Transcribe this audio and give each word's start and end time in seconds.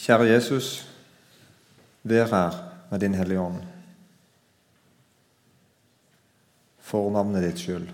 Kjære 0.00 0.30
Jesus, 0.30 0.88
vær 2.02 2.24
her 2.24 2.54
med 2.90 3.00
Din 3.00 3.14
Hellige 3.14 3.40
Ånd. 3.40 3.62
For 6.78 7.10
navnet 7.12 7.44
ditt 7.44 7.60
skyld. 7.60 7.90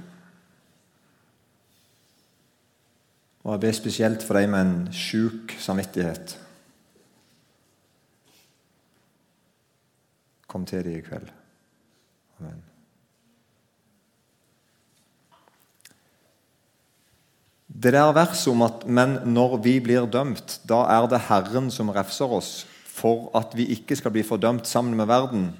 Og 3.42 3.52
jeg 3.52 3.60
ber 3.60 3.74
spesielt 3.74 4.22
for 4.22 4.38
deg 4.38 4.46
med 4.50 4.62
en 4.62 4.92
sjuk 4.94 5.56
samvittighet. 5.58 6.38
Kom 10.46 10.66
til 10.66 10.86
dem 10.86 10.98
i 11.00 11.04
kveld. 11.10 11.28
Amen. 12.38 12.62
Det 17.76 17.92
der 17.92 18.12
verset 18.12 18.48
om 18.52 18.62
at 18.62 18.86
'men 18.86 19.18
når 19.34 19.56
vi 19.62 19.80
blir 19.80 20.06
dømt, 20.06 20.60
da 20.68 20.86
er 20.88 21.06
det 21.06 21.20
Herren 21.28 21.70
som 21.70 21.90
refser 21.90 22.24
oss', 22.24 22.64
for 22.86 23.30
at 23.36 23.52
vi 23.56 23.66
ikke 23.66 23.96
skal 23.96 24.10
bli 24.10 24.22
fordømt 24.22 24.66
sammen 24.66 24.96
med 24.96 25.06
verden. 25.06 25.56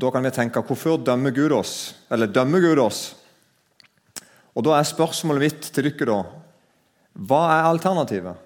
Da 0.00 0.10
kan 0.10 0.24
vi 0.24 0.30
tenke 0.30 0.62
hvorfor 0.62 0.96
dømmer 0.96 1.30
Gud 1.30 1.52
oss? 1.52 1.94
Eller 2.10 2.26
dømmer 2.26 2.60
Gud 2.60 2.78
oss? 2.78 3.16
Og 4.54 4.64
Da 4.64 4.70
er 4.70 4.82
spørsmålet 4.82 5.40
mitt 5.40 5.62
til 5.72 5.84
dere 5.84 6.06
da 6.06 6.22
Hva 7.14 7.42
er 7.58 7.68
alternativet? 7.68 8.36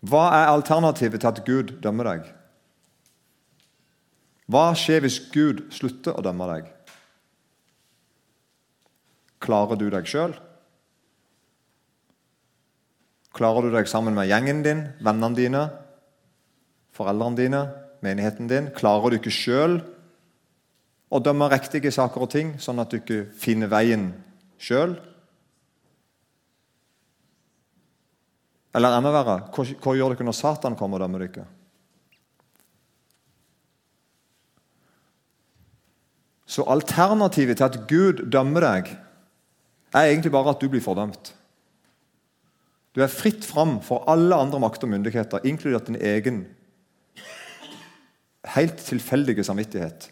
Hva 0.00 0.24
er 0.32 0.46
alternativet 0.54 1.20
til 1.20 1.28
at 1.28 1.44
Gud 1.44 1.80
dømmer 1.82 2.04
deg? 2.04 2.39
Hva 4.50 4.70
skjer 4.74 5.04
hvis 5.04 5.20
Gud 5.30 5.66
slutter 5.74 6.16
å 6.16 6.24
dømme 6.24 6.46
deg? 6.50 6.70
Klarer 9.40 9.78
du 9.78 9.86
deg 9.92 10.08
sjøl? 10.10 10.34
Klarer 13.36 13.64
du 13.68 13.70
deg 13.72 13.86
sammen 13.88 14.16
med 14.16 14.26
gjengen 14.28 14.64
din, 14.66 14.82
vennene 14.98 15.38
dine, 15.38 15.62
foreldrene 16.96 17.38
dine, 17.38 17.60
menigheten 18.02 18.50
din? 18.50 18.72
Klarer 18.74 19.12
du 19.12 19.20
ikke 19.20 19.32
sjøl 19.32 19.78
å 21.10 21.22
dømme 21.22 21.48
riktige 21.52 21.92
saker 21.94 22.26
og 22.26 22.32
ting, 22.34 22.56
sånn 22.58 22.82
at 22.82 22.90
du 22.90 22.98
ikke 22.98 23.22
finner 23.38 23.70
veien 23.70 24.10
sjøl? 24.58 24.98
Eller 28.74 28.98
enda 28.98 29.14
verre, 29.14 29.38
hva, 29.54 29.66
hva 29.78 29.96
gjør 29.98 30.14
dere 30.14 30.26
når 30.26 30.38
Satan 30.38 30.78
kommer 30.78 30.98
og 30.98 31.06
dømmer 31.06 31.26
dere? 31.26 31.46
Så 36.60 36.66
alternativet 36.68 37.56
til 37.56 37.64
at 37.64 37.76
Gud 37.88 38.18
dømmer 38.28 38.60
deg, 38.60 38.88
er 39.96 40.10
egentlig 40.10 40.32
bare 40.34 40.52
at 40.52 40.60
du 40.60 40.68
blir 40.68 40.82
fordømt. 40.84 41.32
Du 42.92 43.00
er 43.00 43.08
fritt 43.08 43.46
fram 43.48 43.78
for 43.80 44.04
alle 44.12 44.36
andre 44.36 44.60
makter 44.60 44.84
og 44.84 44.92
myndigheter, 44.92 45.40
inkludert 45.48 45.88
din 45.88 45.96
egen 45.96 46.42
helt 48.44 48.76
tilfeldige 48.76 49.44
samvittighet. 49.44 50.10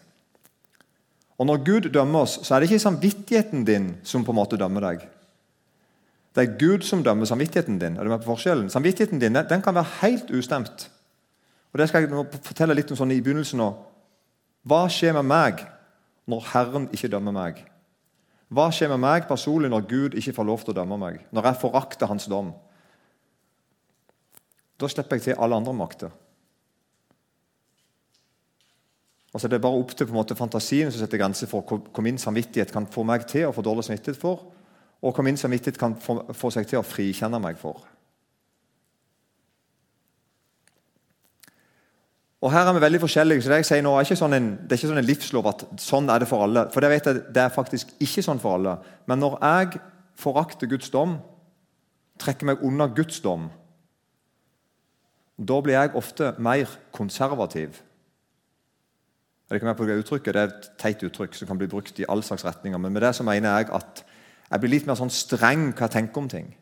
Og 1.37 1.45
Når 1.45 1.63
Gud 1.65 1.93
dømmer 1.93 2.25
oss, 2.25 2.39
så 2.43 2.55
er 2.55 2.59
det 2.59 2.71
ikke 2.71 2.79
samvittigheten 2.87 3.65
din 3.65 3.97
som 4.03 4.25
på 4.25 4.31
en 4.31 4.41
måte 4.41 4.57
dømmer 4.57 4.81
deg. 4.81 5.07
Det 6.35 6.47
er 6.47 6.57
Gud 6.57 6.81
som 6.81 7.03
dømmer 7.03 7.25
samvittigheten 7.25 7.79
din. 7.79 7.97
Er 7.97 8.03
du 8.03 8.09
med 8.09 8.25
på 8.25 8.33
forskjellen? 8.33 8.69
Samvittigheten 8.69 9.19
din 9.19 9.37
den 9.37 9.61
kan 9.61 9.75
være 9.75 10.01
helt 10.01 10.31
ustemt. 10.31 10.89
Og 11.73 11.79
Det 11.79 11.89
skal 11.89 12.01
jeg 12.01 12.41
fortelle 12.41 12.73
litt 12.73 12.91
om 12.91 12.97
sånn 12.97 13.11
i 13.11 13.21
begynnelsen 13.21 13.61
nå. 13.61 13.75
Hva 14.65 14.87
skjer 14.89 15.13
med 15.13 15.29
meg 15.29 15.67
når 16.29 16.47
Herren 16.53 16.87
ikke 16.93 17.09
dømmer 17.11 17.35
meg? 17.35 17.61
Hva 18.49 18.69
skjer 18.73 18.89
med 18.93 19.01
meg 19.03 19.27
personlig 19.29 19.69
når 19.69 19.85
Gud 19.89 20.17
ikke 20.17 20.33
får 20.37 20.47
lov 20.47 20.63
til 20.63 20.73
å 20.73 20.79
dømme 20.79 20.97
meg? 21.01 21.19
Når 21.33 21.49
jeg 21.49 21.61
forakter 21.61 22.09
Hans 22.09 22.25
dom? 22.29 22.53
Da 24.79 24.89
slipper 24.89 25.19
jeg 25.19 25.27
til 25.27 25.41
alle 25.41 25.57
andre 25.59 25.75
makter. 25.75 26.13
Og 29.33 29.37
så 29.41 29.45
er 29.45 29.51
Det 29.53 29.61
bare 29.61 29.77
opp 29.77 29.91
til 29.93 30.07
på 30.07 30.13
en 30.13 30.21
måte 30.21 30.35
fantasien 30.35 30.91
som 30.91 31.01
setter 31.01 31.21
grenser 31.21 31.47
for 31.47 31.61
hva 31.61 32.01
min 32.01 32.17
samvittighet 32.17 32.71
kan 32.73 32.87
få 32.89 33.03
meg 33.05 33.27
til 33.29 33.45
å 33.45 33.53
få 33.53 33.61
dårlig 33.61 33.85
samvittighet 33.85 34.17
for, 34.17 34.47
og 35.01 35.13
hva 35.13 35.23
min 35.23 35.37
samvittighet 35.37 35.77
kan 35.77 35.95
få, 35.95 36.23
få 36.33 36.49
seg 36.49 36.65
til 36.67 36.81
å 36.81 36.85
frikjenne 36.85 37.39
meg 37.39 37.59
for. 37.61 37.85
Og 42.41 42.51
Her 42.51 42.69
er 42.69 42.73
vi 42.73 42.81
veldig 42.81 42.99
forskjellige. 42.99 43.41
så 43.41 43.49
Det 43.49 43.55
jeg 43.55 43.65
sier 43.65 43.81
nå 43.83 43.95
er 43.97 44.07
ikke 44.07 44.15
sånn 44.15 44.33
en, 44.33 44.49
det 44.63 44.71
er 44.71 44.79
ikke 44.79 44.91
sånn 44.91 45.01
en 45.01 45.09
livslov 45.09 45.47
at 45.51 45.65
sånn 45.83 46.09
er 46.09 46.19
det 46.19 46.27
for 46.29 46.45
alle. 46.45 46.69
For 46.71 46.79
det 46.79 46.89
vet 46.89 47.09
jeg, 47.09 47.23
det 47.35 47.41
er 47.43 47.51
faktisk 47.51 47.91
ikke 47.99 48.23
sånn 48.23 48.39
for 48.39 48.55
alle. 48.55 48.77
Men 49.11 49.19
når 49.19 49.35
jeg 49.43 49.81
forakter 50.19 50.71
Guds 50.71 50.89
dom, 50.89 51.17
trekker 52.19 52.47
meg 52.47 52.63
unna 52.63 52.87
Guds 52.87 53.19
dom, 53.23 53.49
da 55.39 55.59
blir 55.63 55.75
jeg 55.75 55.95
ofte 55.95 56.33
mer 56.39 56.71
konservativ. 56.95 57.81
Er 59.49 59.55
Det 59.55 59.59
ikke 59.59 59.65
være 59.65 59.75
på 59.75 59.85
det 59.85 59.99
uttrykket, 60.03 60.33
det 60.33 60.41
er 60.41 60.47
et 60.47 60.71
teit 60.77 61.03
uttrykk 61.03 61.35
som 61.35 61.47
kan 61.47 61.57
bli 61.57 61.67
brukt 61.67 61.99
i 61.99 62.05
all 62.07 62.23
slags 62.23 62.45
retninger. 62.45 62.77
Men 62.77 62.93
med 62.93 63.01
det 63.01 63.15
så 63.15 63.23
mener 63.23 63.57
jeg 63.57 63.69
at 63.73 64.03
jeg 64.51 64.59
blir 64.59 64.69
litt 64.69 64.87
mer 64.87 64.95
sånn 64.95 65.09
streng 65.09 65.71
hva 65.73 65.87
jeg 65.87 65.95
tenker 65.95 66.21
om 66.21 66.29
ting. 66.29 66.55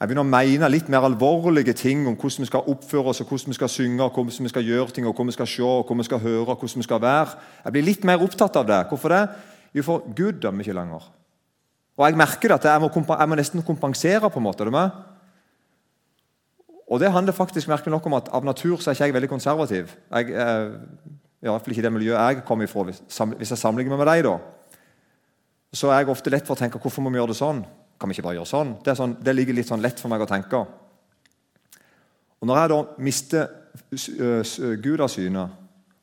Jeg 0.00 0.08
begynner 0.08 0.24
å 0.24 0.32
mene 0.32 0.68
litt 0.72 0.86
mer 0.88 1.04
alvorlige 1.04 1.74
ting 1.76 2.06
om 2.08 2.14
hvordan 2.16 2.46
vi 2.46 2.48
skal 2.48 2.68
oppføre 2.72 3.12
oss, 3.12 3.18
og 3.20 3.28
hvordan 3.28 3.52
vi 3.52 3.56
skal 3.58 3.68
synge, 3.68 4.00
og 4.00 4.14
hvordan 4.16 4.46
vi 4.46 4.52
skal 4.52 4.64
gjøre 4.64 4.94
ting, 4.96 5.04
og 5.04 5.12
hvordan 5.12 5.28
vi 5.28 5.34
skal 5.36 5.48
se, 5.52 5.60
og 5.60 5.82
hvordan 5.84 6.00
vi 6.00 6.06
skal 6.08 6.22
høre, 6.22 6.46
og 6.46 6.54
hvordan 6.54 6.80
vi 6.80 6.86
skal 6.86 7.02
være. 7.02 7.34
Jeg 7.66 7.74
blir 7.74 7.84
litt 7.84 8.06
mer 8.08 8.24
opptatt 8.24 8.56
av 8.56 8.64
det. 8.70 8.78
Hvorfor 8.88 9.12
det? 9.12 9.20
Jo, 9.76 9.84
for 9.84 10.06
Gud 10.16 10.38
dømmer 10.40 10.64
ikke 10.64 10.76
lenger. 10.78 11.04
Og 12.00 12.06
Jeg 12.06 12.16
merker 12.16 12.54
at 12.54 12.64
jeg 12.64 12.80
må, 12.80 12.88
jeg 12.88 13.28
må 13.28 13.36
nesten 13.36 13.62
kompensere. 13.62 14.30
på 14.30 14.40
en 14.40 14.46
måte, 14.46 14.64
er 14.64 14.70
med? 14.70 14.90
Og 16.88 17.00
Det 17.00 17.12
handler 17.12 17.36
faktisk 17.36 17.68
merkelig 17.68 17.92
nok 17.92 18.06
om 18.06 18.14
at 18.14 18.30
av 18.32 18.44
natur 18.44 18.80
så 18.80 18.90
er 18.90 18.94
ikke 18.94 19.04
jeg 19.04 19.14
veldig 19.14 19.28
konservativ. 19.28 19.92
Jeg, 20.16 20.30
jeg, 20.30 20.72
i 21.42 21.46
hvert 21.46 21.62
fall 21.62 21.76
ikke 21.76 21.82
det 21.82 21.92
miljøet 21.92 22.18
jeg 22.18 22.44
kommer 22.48 22.64
ifra. 22.64 22.82
Hvis 22.88 23.50
jeg 23.50 23.58
sammenligner 23.58 23.96
meg 23.96 24.06
med 24.06 24.12
deg, 24.14 24.24
da, 24.24 24.38
så 25.76 25.92
er 25.92 26.00
jeg 26.00 26.08
ofte 26.08 26.32
lett 26.32 26.46
for 26.48 26.56
å 26.56 26.58
tenke 26.58 26.80
hvorfor 26.80 27.04
må 27.04 27.12
vi 27.12 27.20
gjøre 27.20 27.34
det 27.34 27.38
sånn. 27.38 27.62
Kan 28.00 28.08
vi 28.08 28.16
ikke 28.16 28.24
bare 28.30 28.38
gjøre 28.38 28.48
sånn? 28.48 28.74
Det, 28.84 28.96
sånn, 28.96 29.18
det 29.20 29.34
ligger 29.36 29.56
litt 29.58 29.68
sånn 29.68 29.82
lett 29.84 30.00
for 30.00 30.12
meg 30.12 30.24
å 30.24 30.28
tenke. 30.28 30.62
Og 32.40 32.48
Når 32.48 32.60
jeg 32.62 32.70
da 32.72 32.78
mister 33.04 33.50
Gud 34.80 35.02
av 35.04 35.10
syne, 35.12 35.44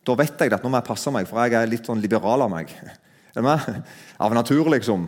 da 0.06 0.16
vet 0.16 0.44
jeg 0.44 0.54
at 0.54 0.64
nå 0.64 0.70
må 0.72 0.80
jeg 0.80 0.88
passe 0.88 1.12
meg, 1.12 1.28
for 1.28 1.42
jeg 1.42 1.58
er 1.58 1.72
litt 1.72 1.90
sånn 1.90 2.04
liberal 2.04 2.46
av 2.46 2.54
meg. 2.54 2.72
Av 4.24 4.34
natur, 4.34 4.66
liksom. 4.74 5.04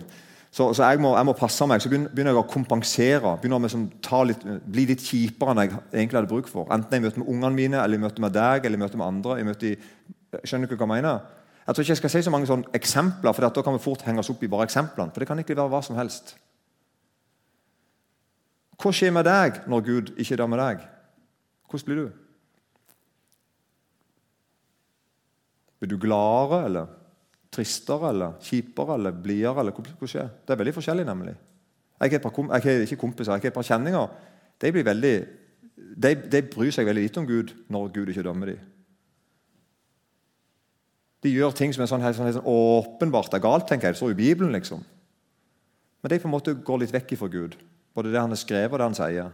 Så, 0.53 0.67
så 0.73 0.83
jeg, 0.83 0.99
må, 1.01 1.15
jeg, 1.17 1.25
må, 1.25 1.33
passe 1.37 1.65
meg. 1.69 1.81
Så 1.81 1.89
begynner 1.89 2.29
jeg 2.29 2.41
å 2.41 2.45
kompensere. 2.49 3.31
begynner 3.41 3.57
å 3.57 4.19
litt, 4.25 4.43
Bli 4.65 4.85
litt 4.89 5.01
kjipere 5.05 5.53
enn 5.53 5.61
jeg 5.63 5.73
egentlig 5.93 6.19
hadde 6.19 6.29
bruk 6.29 6.49
for. 6.49 6.69
Enten 6.73 6.93
jeg 6.93 7.05
møter 7.05 7.23
med 7.23 7.31
ungene 7.31 7.55
mine, 7.55 7.79
eller 7.81 7.97
jeg 7.97 8.03
møter 8.05 8.25
med 8.25 8.35
deg 8.37 8.65
eller 8.65 8.77
jeg 8.77 8.83
møter 8.83 9.01
med 9.01 9.07
andre. 9.07 9.37
Jeg 9.39 9.49
møter 9.49 9.71
i, 9.71 9.73
skjønner 10.43 10.69
du 10.69 10.75
hva 10.75 10.85
jeg 10.85 10.93
mener? 10.93 11.23
Jeg 11.63 11.73
tror 11.73 11.85
ikke 11.85 11.95
jeg 11.95 12.01
skal 12.03 12.13
si 12.15 12.23
så 12.25 12.33
mange 12.33 12.49
sånne 12.49 12.77
eksempler, 12.77 13.33
for 13.33 13.45
da 13.45 13.65
kan 13.65 13.77
vi 13.77 13.83
fort 13.83 14.05
henge 14.05 14.21
oss 14.21 14.31
opp 14.33 14.45
i 14.45 14.51
bare 14.51 14.65
eksemplene. 14.69 15.13
For 15.13 15.21
det 15.21 15.29
kan 15.29 15.41
ikke 15.41 15.57
være 15.57 15.73
hva 15.73 15.81
som 15.85 15.97
helst. 15.97 16.35
Hva 18.79 18.93
skjer 18.95 19.11
med 19.11 19.27
deg 19.27 19.63
når 19.67 19.85
Gud 19.85 20.13
ikke 20.15 20.37
dømmer 20.39 20.61
deg? 20.61 20.87
Hvordan 21.69 21.85
blir 21.87 21.99
du? 21.99 22.07
Blir 25.79 25.91
du 25.91 25.99
gladere 25.99 26.63
eller 26.67 26.95
tristere 27.53 28.13
eller 28.13 28.39
kjipere 28.43 28.95
eller 28.95 29.15
blidere? 29.15 29.67
Hva 29.75 30.09
skjer? 30.09 30.31
Det 30.45 30.55
er 30.55 30.61
veldig 30.61 30.75
forskjellig, 30.79 31.05
nemlig. 31.07 31.35
Jeg 31.99 32.15
har, 32.15 32.59
ikke 32.85 32.95
kompiser, 32.95 33.33
jeg 33.33 33.41
har 33.43 33.51
et 33.51 33.53
par 33.53 33.67
kjenninger. 33.67 34.11
De, 34.59 34.71
veldig, 34.71 35.15
de, 35.75 36.11
de, 36.31 36.41
bryr 36.47 36.71
seg 36.71 36.87
veldig 36.87 37.03
lite 37.03 37.19
om 37.19 37.27
Gud 37.27 37.51
når 37.67 37.89
Gud 37.95 38.11
ikke 38.11 38.23
dømmer 38.23 38.53
dem. 38.53 38.67
De 41.19 41.33
gjør 41.33 41.51
ting 41.51 41.73
som 41.75 41.83
er 41.83 41.91
sånn, 41.91 42.05
sånn, 42.15 42.31
sånn 42.37 42.47
åpenbart 42.47 43.33
er 43.35 43.43
galt, 43.43 43.67
tenker 43.67 43.89
jeg. 43.89 43.97
Det 43.97 43.99
står 43.99 44.13
i 44.13 44.21
Bibelen, 44.21 44.55
liksom. 44.55 44.85
Men 45.99 46.13
de 46.13 46.19
på 46.23 46.29
en 46.29 46.31
måte 46.31 46.55
går 46.55 46.79
litt 46.79 46.95
vekk 46.95 47.17
fra 47.19 47.27
Gud. 47.31 47.57
Både 47.99 48.13
det 48.13 48.21
han 48.21 48.31
har 48.31 48.39
skrevet, 48.39 48.71
og 48.71 48.79
det 48.79 48.85
han 48.87 48.95
sier. 48.95 49.31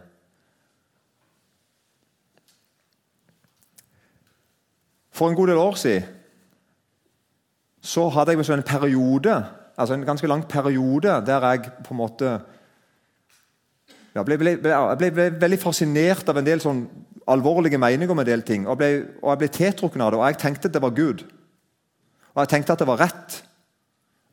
For 5.14 5.30
en 5.30 5.38
god 5.38 5.52
del 5.52 5.60
år 5.62 5.78
siden 5.78 6.12
så 7.86 8.08
hadde 8.10 8.34
jeg 8.34 8.50
en 8.50 8.64
periode, 8.66 9.36
altså 9.78 9.94
en 9.94 10.04
ganske 10.08 10.26
lang 10.26 10.42
periode 10.50 11.12
der 11.22 11.44
jeg 11.46 11.70
på 11.86 11.94
en 11.94 12.00
måte 12.00 12.32
ja, 14.16 14.24
ble, 14.26 14.34
ble, 14.40 14.56
ble, 14.58 15.10
ble, 15.14 15.28
veldig 15.38 15.60
fascinert 15.62 16.26
av 16.26 16.40
en 16.40 16.48
del 16.48 16.58
sånn 16.64 16.82
alvorlige 17.30 17.78
meninger 17.78 18.10
om 18.10 18.18
en 18.18 18.26
del 18.26 18.42
ting. 18.42 18.66
Og, 18.66 18.82
og 19.22 19.30
jeg 19.30 19.42
ble 19.44 19.52
tiltrukket 19.60 20.02
av 20.02 20.10
det, 20.10 20.18
og 20.18 20.26
jeg 20.26 20.40
tenkte 20.42 20.66
at 20.66 20.74
det 20.74 20.82
var 20.82 20.96
Gud. 20.96 21.22
Og 22.34 22.42
jeg 22.42 22.50
tenkte 22.56 22.74
at 22.74 22.82
det 22.82 22.90
var 22.90 23.04
rett. 23.04 23.38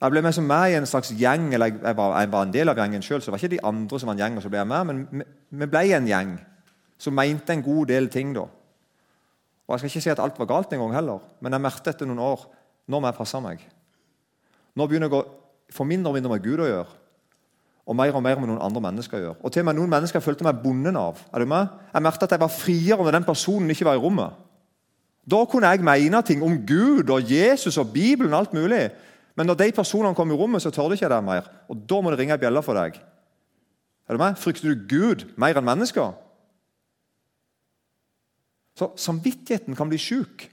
Jeg 0.04 0.12
ble 0.12 0.22
med 0.26 0.36
som 0.36 0.44
meg 0.44 0.74
i 0.74 0.76
en 0.76 0.88
slags 0.90 1.14
gjeng, 1.16 1.46
eller 1.56 1.78
jeg 1.78 1.96
var, 1.96 2.18
jeg 2.20 2.32
var 2.34 2.44
en 2.44 2.52
del 2.52 2.68
av 2.68 2.80
gjengen 2.82 3.06
sjøl. 3.06 3.22
Så 3.22 3.30
det 3.30 3.36
var 3.38 3.40
ikke 3.40 3.54
de 3.54 3.62
andre 3.70 4.00
som 4.02 4.10
var 4.10 4.18
en 4.18 4.24
gjeng, 4.26 4.36
og 4.36 4.44
så 4.44 4.50
ble 4.52 4.60
jeg 4.60 4.68
med, 4.68 4.90
men 4.90 5.24
vi 5.64 5.68
ble 5.72 5.84
en 5.96 6.10
gjeng 6.10 6.34
som 7.00 7.16
mente 7.16 7.56
en 7.56 7.64
god 7.64 7.88
del 7.94 8.10
ting. 8.12 8.34
da. 8.36 8.44
Og 8.44 9.76
Jeg 9.76 9.80
skal 9.80 9.90
ikke 9.90 10.04
si 10.04 10.12
at 10.12 10.20
alt 10.20 10.42
var 10.42 10.50
galt 10.50 10.74
en 10.76 10.84
gang 10.84 10.98
heller, 10.98 11.24
men 11.40 11.56
jeg 11.56 11.64
merket 11.64 11.94
etter 11.94 12.10
noen 12.10 12.20
år 12.20 12.44
nå 12.92 13.00
må 13.00 13.08
jeg 13.08 13.16
passe 13.16 13.40
meg. 13.40 13.64
Nå 14.76 14.88
begynner 14.90 15.08
jeg 15.08 15.22
å 15.22 15.72
få 15.72 15.88
mindre 15.88 16.12
og 16.12 16.18
mindre 16.18 16.34
med 16.34 16.44
Gud 16.44 16.60
å 16.60 16.68
gjøre. 16.68 17.00
Og 17.88 17.96
mer 17.96 18.16
og 18.16 18.24
mer 18.24 18.40
med 18.40 18.50
noen 18.52 18.64
andre 18.64 18.84
mennesker 18.84 19.18
å 19.18 19.22
gjøre. 19.22 19.40
Og 19.40 19.54
til 19.54 19.64
og 19.64 19.70
med 19.70 19.78
noen 19.80 19.92
mennesker 19.92 20.20
jeg 20.20 20.26
følte 20.26 20.48
meg 20.48 20.60
bonden 20.64 21.00
av. 21.00 21.22
Er 21.32 21.44
du 21.44 21.48
med? 21.52 21.72
Jeg 21.94 22.04
merket 22.04 22.28
at 22.28 22.36
jeg 22.36 22.44
var 22.44 22.52
friere 22.52 23.00
når 23.00 23.18
den 23.18 23.28
personen 23.28 23.72
ikke 23.72 23.88
var 23.88 24.00
i 24.00 24.04
rommet. 24.04 24.36
Da 25.24 25.40
kunne 25.48 25.72
jeg 25.72 25.88
mene 25.88 26.20
ting 26.28 26.44
om 26.44 26.58
Gud 26.68 27.12
og 27.12 27.32
Jesus 27.32 27.80
og 27.80 27.94
Bibelen 27.96 28.34
og 28.34 28.44
alt 28.44 28.56
mulig. 28.56 28.86
Men 29.38 29.50
når 29.50 29.58
de 29.60 29.70
personene 29.74 30.16
kommer 30.18 30.36
i 30.36 30.40
rommet, 30.40 30.62
så 30.62 30.72
tør 30.74 30.92
du 30.92 30.98
ikke 30.98 31.10
det 31.10 31.22
mer. 31.26 31.48
Og 31.72 31.80
da 31.90 32.02
må 32.02 32.14
det 32.14 32.20
ringe 32.22 32.38
bjella 32.42 32.62
for 32.66 32.78
deg. 32.78 33.00
Er 34.08 34.16
du 34.16 34.22
med? 34.22 34.38
Frykter 34.38 34.70
du 34.70 34.88
Gud 34.90 35.26
mer 35.42 35.58
enn 35.58 35.66
mennesker? 35.66 36.14
Så 38.78 38.92
samvittigheten 39.00 39.78
kan 39.78 39.90
bli 39.90 40.00
sjuk. 40.02 40.48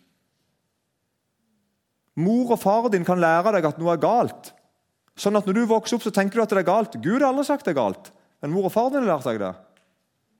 Mor 2.20 2.52
og 2.54 2.60
far 2.60 2.88
din 2.92 3.06
kan 3.06 3.20
lære 3.20 3.54
deg 3.56 3.68
at 3.68 3.80
noe 3.80 3.94
er 3.94 4.02
galt. 4.02 4.52
Sånn 5.20 5.36
at 5.36 5.48
Når 5.48 5.56
du 5.56 5.64
vokser 5.68 5.98
opp, 5.98 6.04
så 6.04 6.12
tenker 6.14 6.38
du 6.38 6.44
at 6.44 6.52
det 6.52 6.62
er 6.62 6.68
galt. 6.68 6.96
Gud 7.00 7.20
har 7.20 7.30
aldri 7.30 7.44
sagt 7.48 7.66
det 7.68 7.74
er 7.74 7.82
galt, 7.82 8.12
men 8.40 8.52
mor 8.54 8.68
og 8.68 8.72
far 8.72 8.88
din 8.92 9.04
har 9.04 9.16
lært 9.16 9.28
deg 9.28 9.40
det. 9.42 9.52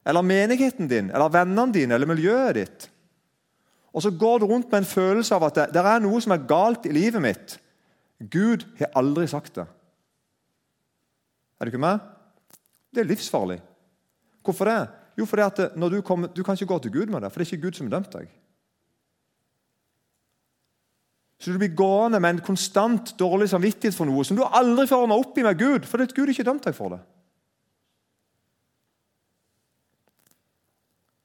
Eller 0.08 0.24
menigheten 0.24 0.88
din, 0.88 1.10
eller 1.12 1.32
vennene 1.32 1.74
dine, 1.74 1.96
eller 1.96 2.08
miljøet 2.08 2.56
ditt. 2.56 2.86
Og 3.92 4.04
så 4.04 4.12
går 4.14 4.40
du 4.40 4.46
rundt 4.48 4.70
med 4.70 4.80
en 4.80 4.88
følelse 4.88 5.34
av 5.34 5.48
at 5.48 5.58
det, 5.58 5.66
det 5.74 5.82
er 5.82 6.00
noe 6.04 6.20
som 6.22 6.32
er 6.32 6.46
galt 6.48 6.86
i 6.88 6.94
livet 6.94 7.20
mitt. 7.20 7.58
Gud 8.20 8.66
har 8.78 8.92
aldri 9.00 9.26
sagt 9.30 9.54
det. 9.56 9.66
Er 11.60 11.64
du 11.64 11.72
ikke 11.72 11.80
med? 11.80 12.00
Det 12.94 13.02
er 13.02 13.08
livsfarlig. 13.08 13.60
Hvorfor 14.44 14.68
det? 14.68 14.80
Jo, 15.18 15.24
fordi 15.24 15.42
at 15.42 15.58
du, 15.76 16.00
kommer, 16.00 16.28
du 16.28 16.42
kan 16.42 16.54
ikke 16.54 16.66
gå 16.66 16.78
til 16.78 16.92
Gud 16.92 17.06
med 17.06 17.20
det, 17.20 17.32
for 17.32 17.40
det 17.40 17.46
er 17.48 17.52
ikke 17.54 17.66
Gud 17.66 17.76
som 17.76 17.88
har 17.88 17.96
dømt 17.98 18.12
deg. 18.12 18.28
Så 21.40 21.52
du 21.52 21.58
blir 21.58 21.72
gående 21.76 22.20
med 22.20 22.36
en 22.36 22.42
konstant 22.44 23.14
dårlig 23.20 23.48
samvittighet 23.48 23.96
for 23.96 24.08
noe 24.08 24.24
som 24.28 24.36
du 24.36 24.44
aldri 24.44 24.84
får 24.88 25.06
ordna 25.06 25.16
opp 25.16 25.38
i 25.40 25.44
med 25.44 25.58
Gud, 25.58 25.88
fordi 25.88 26.10
Gud 26.12 26.28
ikke 26.28 26.44
har 26.44 26.50
dømt 26.52 26.68
deg 26.68 26.76
for 26.76 26.92
det. 26.92 27.00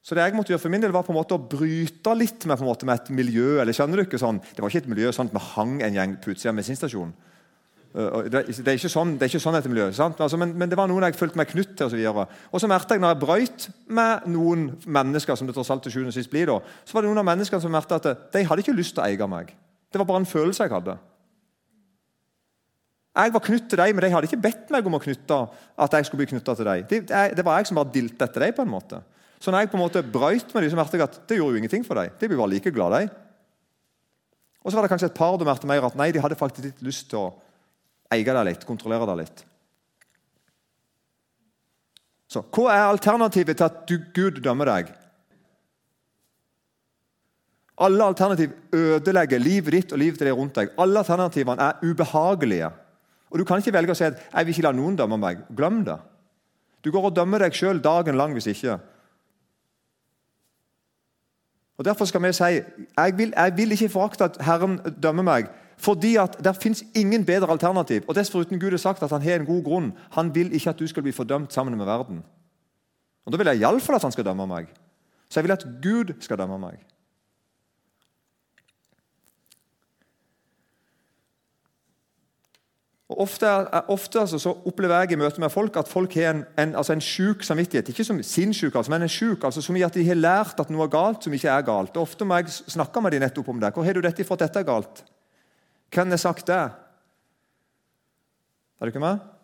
Så 0.06 0.14
det 0.14 0.22
jeg 0.22 0.36
måtte 0.38 0.54
gjøre 0.54 0.62
for 0.62 0.74
min 0.74 0.84
del 0.84 0.94
var 0.94 1.06
på 1.06 1.10
en 1.10 1.18
måte 1.18 1.34
å 1.34 1.42
bryte 1.42 2.12
litt 2.14 2.44
med, 2.46 2.62
måte, 2.62 2.86
med 2.86 3.00
et 3.00 3.08
miljø. 3.10 3.58
eller 3.62 3.74
skjønner 3.74 3.98
du 3.98 4.06
ikke 4.06 4.22
sånn, 4.22 4.38
Det 4.54 4.62
var 4.62 4.70
ikke 4.70 4.84
et 4.84 4.92
miljø 4.92 5.10
sånn 5.10 5.32
at 5.32 5.34
vi 5.34 5.42
hang 5.56 5.80
en 5.82 5.98
gjeng 5.98 6.14
på 6.22 6.36
utsida 6.36 6.52
av 6.54 6.60
bensinstasjonen. 6.60 7.16
Det, 7.96 8.42
det, 8.52 8.68
er 8.68 8.76
ikke 8.76 8.92
sånn, 8.92 9.14
det 9.16 9.24
er 9.24 9.32
ikke 9.32 9.40
sånn 9.40 9.56
et 9.56 9.68
miljø, 9.72 9.86
altså, 9.88 10.36
men, 10.38 10.52
men, 10.60 10.68
det 10.68 10.76
var 10.76 10.90
noen 10.92 11.06
jeg 11.08 11.16
følte 11.16 11.40
meg 11.40 11.48
knytt 11.48 11.78
til. 11.80 11.88
Og 11.88 11.94
så, 11.94 11.98
videre. 11.98 12.26
og 12.52 12.62
så 12.62 12.68
merket 12.70 12.92
jeg 12.92 13.02
når 13.02 13.14
jeg 13.14 13.22
brøyt 13.22 13.68
med 13.88 14.28
noen 14.36 14.66
mennesker, 14.84 15.40
som 15.40 15.48
det 15.48 15.56
tross 15.56 15.72
alt 15.74 15.86
til 15.88 15.96
sjuende 15.96 16.12
og 16.12 16.18
sist 16.18 16.30
blir, 16.30 16.52
da, 16.52 16.60
så 16.84 16.98
var 16.98 17.06
det 17.06 17.10
noen 17.14 17.24
av 17.24 17.30
menneskene 17.32 17.64
som 17.64 17.74
merket 17.74 18.10
at 18.12 18.30
de 18.36 18.44
hadde 18.46 18.66
ikke 18.66 18.76
lyst 18.76 18.98
til 18.98 19.02
å 19.02 19.08
eie 19.08 19.30
meg. 19.32 19.56
Det 19.90 20.02
var 20.02 20.10
bare 20.12 20.22
en 20.26 20.30
følelse 20.30 20.68
jeg 20.68 20.76
hadde. 20.76 20.98
Jeg 23.16 23.32
var 23.32 23.46
knytt 23.48 23.70
til 23.72 23.80
dem, 23.80 23.96
men 23.96 24.04
de 24.04 24.14
hadde 24.14 24.28
ikke 24.28 24.44
bedt 24.44 24.76
meg 24.76 24.92
om 24.92 25.00
å 25.00 25.04
knytte, 25.08 25.42
at 25.88 25.98
jeg 25.98 26.10
skulle 26.10 26.26
bli 26.26 26.34
knytta 26.36 26.60
til 26.60 26.68
dem. 26.68 26.88
Det, 26.92 27.04
det, 27.40 27.48
var 27.48 27.62
jeg 27.62 27.72
som 27.72 27.80
bare 27.80 27.94
diltet 27.96 28.28
etter 28.28 28.44
dem. 28.44 28.58
på 28.60 28.68
en 28.68 28.74
måte. 28.76 29.00
Så 29.40 29.52
når 29.52 29.66
jeg 29.66 29.72
på 29.72 29.78
en 29.78 29.84
måte 29.84 30.04
brøyt 30.04 30.54
med 30.54 30.64
dem, 30.64 30.72
så 30.72 30.80
merket 30.80 31.00
jeg 31.00 31.06
at 31.06 31.18
det 31.30 31.38
gjorde 31.38 31.58
jo 31.58 31.62
ingenting 31.62 31.86
for 31.86 32.00
dem. 32.00 32.14
De 32.20 32.30
ble 32.30 32.40
bare 32.40 32.54
like 32.54 32.72
glad, 32.72 32.96
de. 32.96 33.10
Og 34.64 34.72
så 34.72 34.78
var 34.78 34.86
det 34.86 34.94
kanskje 34.94 35.12
et 35.12 35.18
par 35.18 35.36
som 35.38 35.46
merket 35.46 35.70
mer 35.70 35.86
at 35.86 35.98
nei, 36.00 36.12
de 36.12 36.22
hadde 36.24 36.38
faktisk 36.40 36.66
litt 36.66 36.86
lyst 36.86 37.10
til 37.12 37.22
å 37.22 37.34
eie 38.14 38.26
deg 38.26 38.46
litt, 38.48 38.66
kontrollere 38.66 39.08
deg 39.12 39.20
litt. 39.22 39.44
Så 42.32 42.42
Hva 42.50 42.72
er 42.74 42.86
alternativet 42.90 43.60
til 43.60 43.68
at 43.68 43.84
du, 43.90 44.00
Gud 44.16 44.42
dømmer 44.44 44.72
deg? 44.72 44.90
Alle 47.86 48.08
alternativ 48.08 48.56
ødelegger 48.74 49.40
livet 49.40 49.76
ditt 49.76 49.94
og 49.94 50.00
livet 50.00 50.18
til 50.20 50.30
deg 50.30 50.38
rundt 50.38 50.58
deg. 50.58 50.72
Alle 50.80 51.04
alternativene 51.04 51.70
er 51.70 51.84
ubehagelige. 51.84 52.72
Og 53.30 53.40
Du 53.40 53.46
kan 53.46 53.60
ikke 53.60 53.74
velge 53.76 53.92
å 53.92 53.96
si 53.96 54.06
at 54.06 54.18
'jeg 54.18 54.46
vil 54.46 54.54
ikke 54.54 54.64
la 54.64 54.72
noen 54.72 54.96
dømme 54.96 55.18
meg'. 55.20 55.44
Glem 55.56 55.84
det. 55.84 56.00
Du 56.82 56.92
går 56.92 57.06
og 57.06 57.16
dømmer 57.16 57.40
deg 57.40 57.54
sjøl 57.54 57.82
dagen 57.82 58.16
lang 58.16 58.34
hvis 58.34 58.48
ikke. 58.48 58.80
Og 61.78 61.86
Derfor 61.86 62.06
skal 62.06 62.24
vi 62.24 62.34
si 62.34 62.44
jeg 62.98 63.18
vil, 63.18 63.34
jeg 63.36 63.58
vil 63.58 63.72
ikke 63.72 63.90
forakte 63.90 64.24
at 64.24 64.38
Herren 64.42 64.80
dømmer 65.04 65.24
meg, 65.24 65.50
fordi 65.78 66.16
at 66.16 66.38
det 66.44 66.56
fins 66.56 66.84
ingen 66.96 67.26
bedre 67.26 67.52
alternativ. 67.52 68.02
Og 68.08 68.16
Dessuten 68.16 68.60
Gud 68.60 68.70
har 68.70 68.78
sagt 68.78 69.04
at 69.04 69.12
han 69.12 69.22
har 69.22 69.36
en 69.40 69.46
god 69.46 69.64
grunn. 69.64 69.94
Han 70.12 70.36
vil 70.36 70.54
ikke 70.54 70.70
at 70.70 70.80
du 70.80 70.88
skal 70.88 71.04
bli 71.04 71.12
fordømt 71.12 71.54
sammen 71.54 71.78
med 71.78 71.86
verden. 71.86 72.24
Og 73.26 73.32
Da 73.32 73.38
vil 73.38 73.48
jeg 73.48 73.60
iallfall 73.60 73.96
at 73.96 74.02
han 74.02 74.12
skal 74.12 74.26
dømme 74.26 74.48
meg. 74.48 74.68
Så 75.30 75.40
jeg 75.40 75.44
vil 75.44 75.52
at 75.52 75.68
Gud 75.84 76.14
skal 76.20 76.38
dømme 76.38 76.60
meg. 76.60 76.80
Og 83.10 83.20
Ofte, 83.22 83.50
ofte 83.94 84.20
altså, 84.20 84.40
så 84.42 84.52
opplever 84.66 85.04
jeg 85.04 85.14
i 85.14 85.18
møte 85.22 85.42
med 85.42 85.52
folk 85.54 85.76
at 85.78 85.90
folk 85.90 86.16
har 86.18 86.32
en, 86.32 86.40
en, 86.58 86.72
altså 86.76 86.96
en 86.96 87.04
sjuk 87.06 87.44
samvittighet. 87.46 87.92
Ikke 87.94 88.04
som 88.04 88.22
sinnssyk, 88.24 88.74
altså, 88.74 88.92
men 88.92 89.06
en 89.06 89.12
sjuk, 89.14 89.44
altså, 89.46 89.62
som 89.62 89.78
i 89.78 89.84
at 89.86 89.94
de 89.94 90.08
har 90.08 90.18
lært 90.18 90.60
at 90.60 90.72
noe 90.74 90.88
er 90.88 90.94
galt 90.96 91.28
som 91.28 91.36
ikke 91.38 91.52
er 91.54 91.68
galt. 91.68 91.94
Og 91.94 92.08
Ofte 92.08 92.26
må 92.26 92.40
jeg 92.42 92.50
snakke 92.50 93.04
med 93.06 93.14
dem 93.14 93.22
nettopp 93.22 93.52
om 93.54 93.62
det. 93.62 93.74
Hvor 93.76 93.86
har 93.86 93.94
du 93.94 94.02
dette 94.02 94.26
for 94.26 94.40
at 94.40 94.48
dette 94.48 94.64
er 94.64 94.70
galt? 94.72 95.04
Hvem 95.94 96.16
har 96.16 96.24
sagt 96.24 96.50
det? 96.50 96.64
Er 98.76 98.90
du 98.90 98.94
ikke 98.94 99.06
med? 99.06 99.35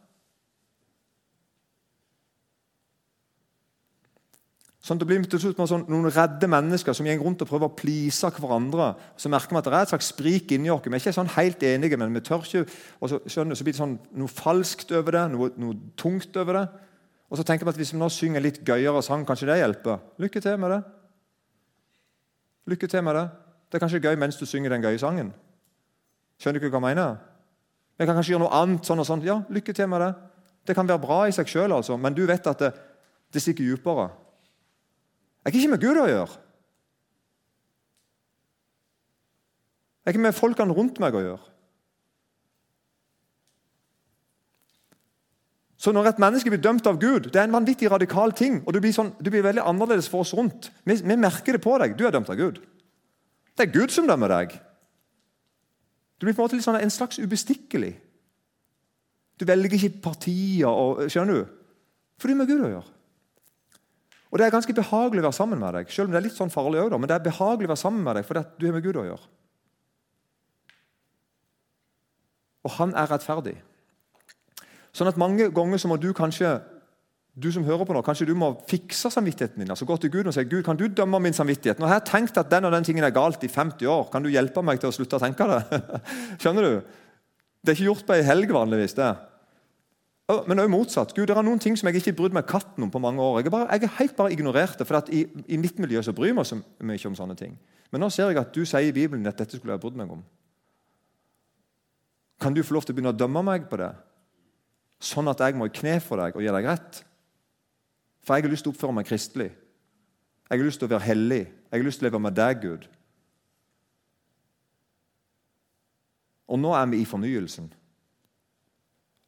Sånn, 4.81 4.97
det 4.97 5.05
blir 5.05 5.21
til 5.29 5.37
slutt 5.37 5.59
sånn, 5.69 5.83
noen 5.93 6.09
redde 6.09 6.47
mennesker 6.49 6.95
som 6.97 7.05
går 7.05 7.19
rundt 7.21 7.43
og 7.43 7.49
prøver 7.51 7.69
å 7.69 7.75
please 7.77 8.25
hverandre. 8.33 8.87
Så 9.13 9.29
merker 9.29 9.53
vi 9.53 9.59
at 9.59 9.67
det 9.67 9.75
er 9.77 9.83
et 9.85 9.91
slags 9.93 10.07
sprik 10.09 10.53
inni 10.55 10.71
oss. 10.73 10.81
Vi 10.87 10.89
er 10.89 11.03
ikke 11.03 11.13
sånn 11.13 11.29
helt 11.35 11.61
enige, 11.69 11.99
men 12.01 12.15
vi 12.17 12.23
tør 12.25 12.47
ikke. 12.47 12.63
Og 12.97 13.11
så, 13.11 13.19
skjønner, 13.29 13.57
så 13.59 13.67
blir 13.67 13.75
det 13.75 13.81
sånn, 13.81 13.93
noe 14.17 14.31
falskt 14.31 14.93
over 14.97 15.17
det, 15.19 15.27
noe, 15.35 15.51
noe, 15.61 15.77
tungt 16.01 16.39
over 16.41 16.57
det. 16.57 16.63
Og 17.29 17.37
så 17.37 17.45
tenker 17.45 17.67
vi 17.67 17.75
at 17.75 17.77
hvis 17.77 17.93
vi 17.93 17.99
nå 18.01 18.09
synger 18.09 18.41
litt 18.41 18.57
gøyere 18.65 19.03
sang, 19.05 19.21
kanskje 19.27 19.51
det 19.51 19.59
hjelper. 19.61 20.01
Lykke 20.23 20.41
til 20.47 20.57
med 20.63 20.73
det. 20.73 20.79
Lykke 22.73 22.89
til 22.89 23.05
med 23.05 23.19
det. 23.19 23.23
Det 23.69 23.77
er 23.77 23.85
kanskje 23.85 24.01
gøy 24.01 24.17
mens 24.19 24.41
du 24.41 24.47
synger 24.49 24.73
den 24.73 24.81
gøye 24.81 24.99
sangen. 24.99 25.29
Skjønner 26.41 26.57
du 26.57 26.65
ikke 26.65 26.73
hva 26.73 26.81
jeg 26.81 26.97
mener? 26.97 27.21
Vi 28.01 28.09
kan 28.09 28.17
kanskje 28.17 28.33
gjøre 28.33 28.47
noe 28.47 28.63
annet. 28.63 28.89
sånn 28.89 29.05
og 29.05 29.05
sånn. 29.05 29.21
Ja, 29.29 29.43
lykke 29.53 29.77
til 29.77 29.93
med 29.93 30.01
det. 30.01 30.11
Det 30.65 30.73
kan 30.77 30.89
være 30.89 31.05
bra 31.05 31.21
i 31.29 31.37
seg 31.37 31.45
sjøl, 31.45 31.69
altså, 31.73 32.01
men 32.01 32.17
du 32.17 32.25
vet 32.25 32.49
at 32.49 32.65
det, 32.65 32.73
det 33.33 33.45
stikker 33.45 33.61
dypere. 33.61 34.09
Det 35.41 35.49
er 35.49 35.57
ikke 35.57 35.73
med 35.73 35.81
Gud 35.81 35.97
å 35.97 36.09
gjøre. 36.09 36.41
Jeg 40.01 40.09
er 40.09 40.15
ikke 40.15 40.25
med 40.25 40.37
folkene 40.37 40.75
rundt 40.77 40.99
meg 41.01 41.17
å 41.17 41.23
gjøre. 41.23 41.47
Så 45.81 45.89
når 45.93 46.11
et 46.11 46.19
menneske 46.21 46.51
blir 46.53 46.61
dømt 46.61 46.85
av 46.85 46.99
Gud, 47.01 47.31
det 47.33 47.39
er 47.41 47.47
en 47.47 47.55
vanvittig 47.55 47.89
radikal 47.89 48.33
ting. 48.37 48.59
og 48.67 48.73
Du 48.73 48.79
blir, 48.83 48.93
sånn, 48.93 49.15
du 49.17 49.31
blir 49.33 49.41
veldig 49.41 49.63
annerledes 49.65 50.09
for 50.09 50.21
oss 50.21 50.33
rundt. 50.37 50.69
Vi, 50.85 50.99
vi, 51.01 51.17
merker 51.17 51.57
det 51.57 51.63
på 51.63 51.73
deg. 51.81 51.95
Du 51.97 52.05
er 52.05 52.13
dømt 52.13 52.29
av 52.29 52.37
Gud. 52.37 52.59
Det 53.57 53.65
er 53.65 53.73
Gud 53.73 53.93
som 53.93 54.05
dømmer 54.09 54.29
deg. 54.29 54.53
Du 56.21 56.27
blir 56.27 56.37
på 56.37 56.43
en 56.43 56.45
måte 56.45 56.59
litt 56.59 56.67
sånn 56.67 56.77
en 56.77 56.93
slags 56.93 57.17
ubestikkelig. 57.17 57.95
Du 59.41 59.47
velger 59.49 59.73
ikke 59.73 60.03
partier. 60.05 60.69
Og, 60.69 61.01
skjønner 61.09 61.41
du? 61.41 61.57
For 62.21 62.29
det 62.29 62.37
er 62.37 62.41
med 62.43 62.53
Gud 62.53 62.61
å 62.67 62.73
gjøre. 62.75 63.00
Og 64.31 64.39
Det 64.39 64.45
er 64.45 64.53
ganske 64.53 64.73
behagelig 64.73 65.19
å 65.19 65.27
være 65.27 65.35
sammen 65.35 65.59
med 65.59 65.75
deg, 65.75 65.89
selv 65.91 66.07
om 66.07 66.13
det 66.13 66.21
er 66.21 66.27
litt 66.29 66.37
sånn 66.37 66.53
farlig 66.53 66.79
også, 66.79 66.97
men 66.97 67.09
det 67.09 67.17
er 67.17 67.25
behagelig 67.25 67.67
å 67.67 67.73
være 67.73 67.83
sammen 67.83 68.03
med 68.05 68.15
deg 68.15 68.27
fordi 68.27 68.43
du 68.57 68.65
har 68.65 68.75
med 68.77 68.85
Gud 68.85 68.99
å 69.01 69.07
gjøre. 69.09 69.25
Og 72.61 72.75
han 72.77 72.93
er 72.95 73.09
rettferdig. 73.11 73.57
Sånn 74.95 75.09
at 75.09 75.19
mange 75.19 75.49
ganger 75.51 75.81
så 75.81 75.89
må 75.91 75.97
du 75.99 76.11
kanskje 76.15 76.59
du 77.31 77.47
som 77.51 77.63
hører 77.63 77.87
på 77.87 77.95
nå, 77.95 78.01
kanskje 78.03 78.27
du 78.27 78.33
må 78.35 78.49
fikse 78.67 79.09
samvittigheten 79.11 79.63
din. 79.63 79.69
altså 79.71 79.87
Gå 79.87 79.95
til 80.03 80.11
Gud 80.11 80.27
og 80.27 80.33
si 80.35 80.43
Gud, 80.43 80.63
kan 80.67 80.75
du 80.75 80.87
dømme 80.91 81.19
min 81.23 81.35
samvittighet. 81.35 81.79
Nå 81.79 81.87
har 81.87 82.01
jeg 82.01 82.09
tenkt 82.09 82.37
at 82.37 82.49
den 82.51 82.67
og 82.67 82.73
den 82.75 82.83
tingen 82.83 83.07
er 83.07 83.13
galt 83.15 83.43
i 83.47 83.49
50 83.51 83.87
år. 83.87 84.09
Kan 84.11 84.23
du 84.23 84.29
hjelpe 84.29 84.63
meg 84.63 84.81
til 84.81 84.91
å 84.91 84.95
slutte 84.95 85.15
å 85.15 85.23
tenke 85.23 85.47
det? 85.47 85.79
Skjønner 86.43 86.67
du? 86.67 86.97
Det 87.63 87.71
er 87.71 87.77
ikke 87.77 87.87
gjort 87.87 88.07
på 88.09 88.17
ei 88.17 88.25
helg 88.27 88.51
vanligvis. 88.51 88.97
det. 88.99 89.13
Men 90.47 90.61
òg 90.61 90.69
motsatt. 90.69 91.13
Gud, 91.15 91.27
Det 91.27 91.37
er 91.37 91.43
noen 91.45 91.59
ting 91.59 91.77
som 91.77 91.87
jeg 91.87 92.01
ikke 92.01 92.13
brydd 92.17 92.33
meg 92.33 92.45
katten 92.47 92.83
om 92.83 92.91
på 92.91 92.99
mange 92.99 93.21
år. 93.21 93.41
Jeg 93.41 93.51
har 93.81 93.97
helt 93.97 94.15
bare 94.15 94.31
ignorert 94.31 94.77
det, 94.79 94.87
for 94.87 95.09
i, 95.09 95.25
i, 95.47 95.57
mitt 95.57 95.79
miljø 95.79 96.01
så 96.01 96.13
bryr 96.13 96.31
jeg 96.31 96.35
meg 96.35 96.45
så 96.45 96.59
mye 96.79 97.07
om 97.07 97.15
sånne 97.15 97.35
ting. 97.35 97.57
Men 97.91 98.01
nå 98.01 98.09
ser 98.09 98.29
jeg 98.29 98.37
at 98.37 98.53
du 98.53 98.65
sier 98.65 98.87
i 98.87 98.95
Bibelen 98.95 99.27
at 99.27 99.37
dette 99.37 99.57
skulle 99.57 99.73
jeg 99.73 99.81
brydd 99.81 99.97
meg 99.97 100.11
om. 100.11 100.21
Kan 102.41 102.53
du 102.53 102.63
få 102.63 102.73
lov 102.73 102.85
til 102.85 102.93
å 102.93 102.97
begynne 102.97 103.13
å 103.13 103.17
dømme 103.17 103.43
meg 103.45 103.67
på 103.69 103.77
det? 103.81 103.91
Sånn 105.01 105.29
at 105.29 105.41
jeg 105.41 105.57
må 105.57 105.67
i 105.67 105.73
kne 105.73 105.99
for 106.01 106.21
deg 106.21 106.37
og 106.37 106.45
gi 106.45 106.53
deg 106.53 106.69
rett? 106.69 107.03
For 108.21 108.37
jeg 108.37 108.45
har 108.45 108.53
lyst 108.53 108.65
til 108.65 108.71
å 108.71 108.75
oppføre 108.75 108.95
meg 108.95 109.09
kristelig. 109.09 109.51
Jeg 110.49 110.59
har 110.59 110.67
lyst 110.67 110.81
til 110.81 110.89
å 110.89 110.93
være 110.93 111.07
hellig. 111.07 111.43
Jeg 111.71 111.79
har 111.79 111.87
lyst 111.87 112.01
til 112.01 112.05
å 112.05 112.09
leve 112.09 112.21
med 112.21 112.37
deg, 112.37 112.61
Gud. 112.61 112.87
Og 116.51 116.59
nå 116.59 116.73
er 116.75 116.89
vi 116.91 116.99
i 117.01 117.07
fornyelsen. 117.07 117.71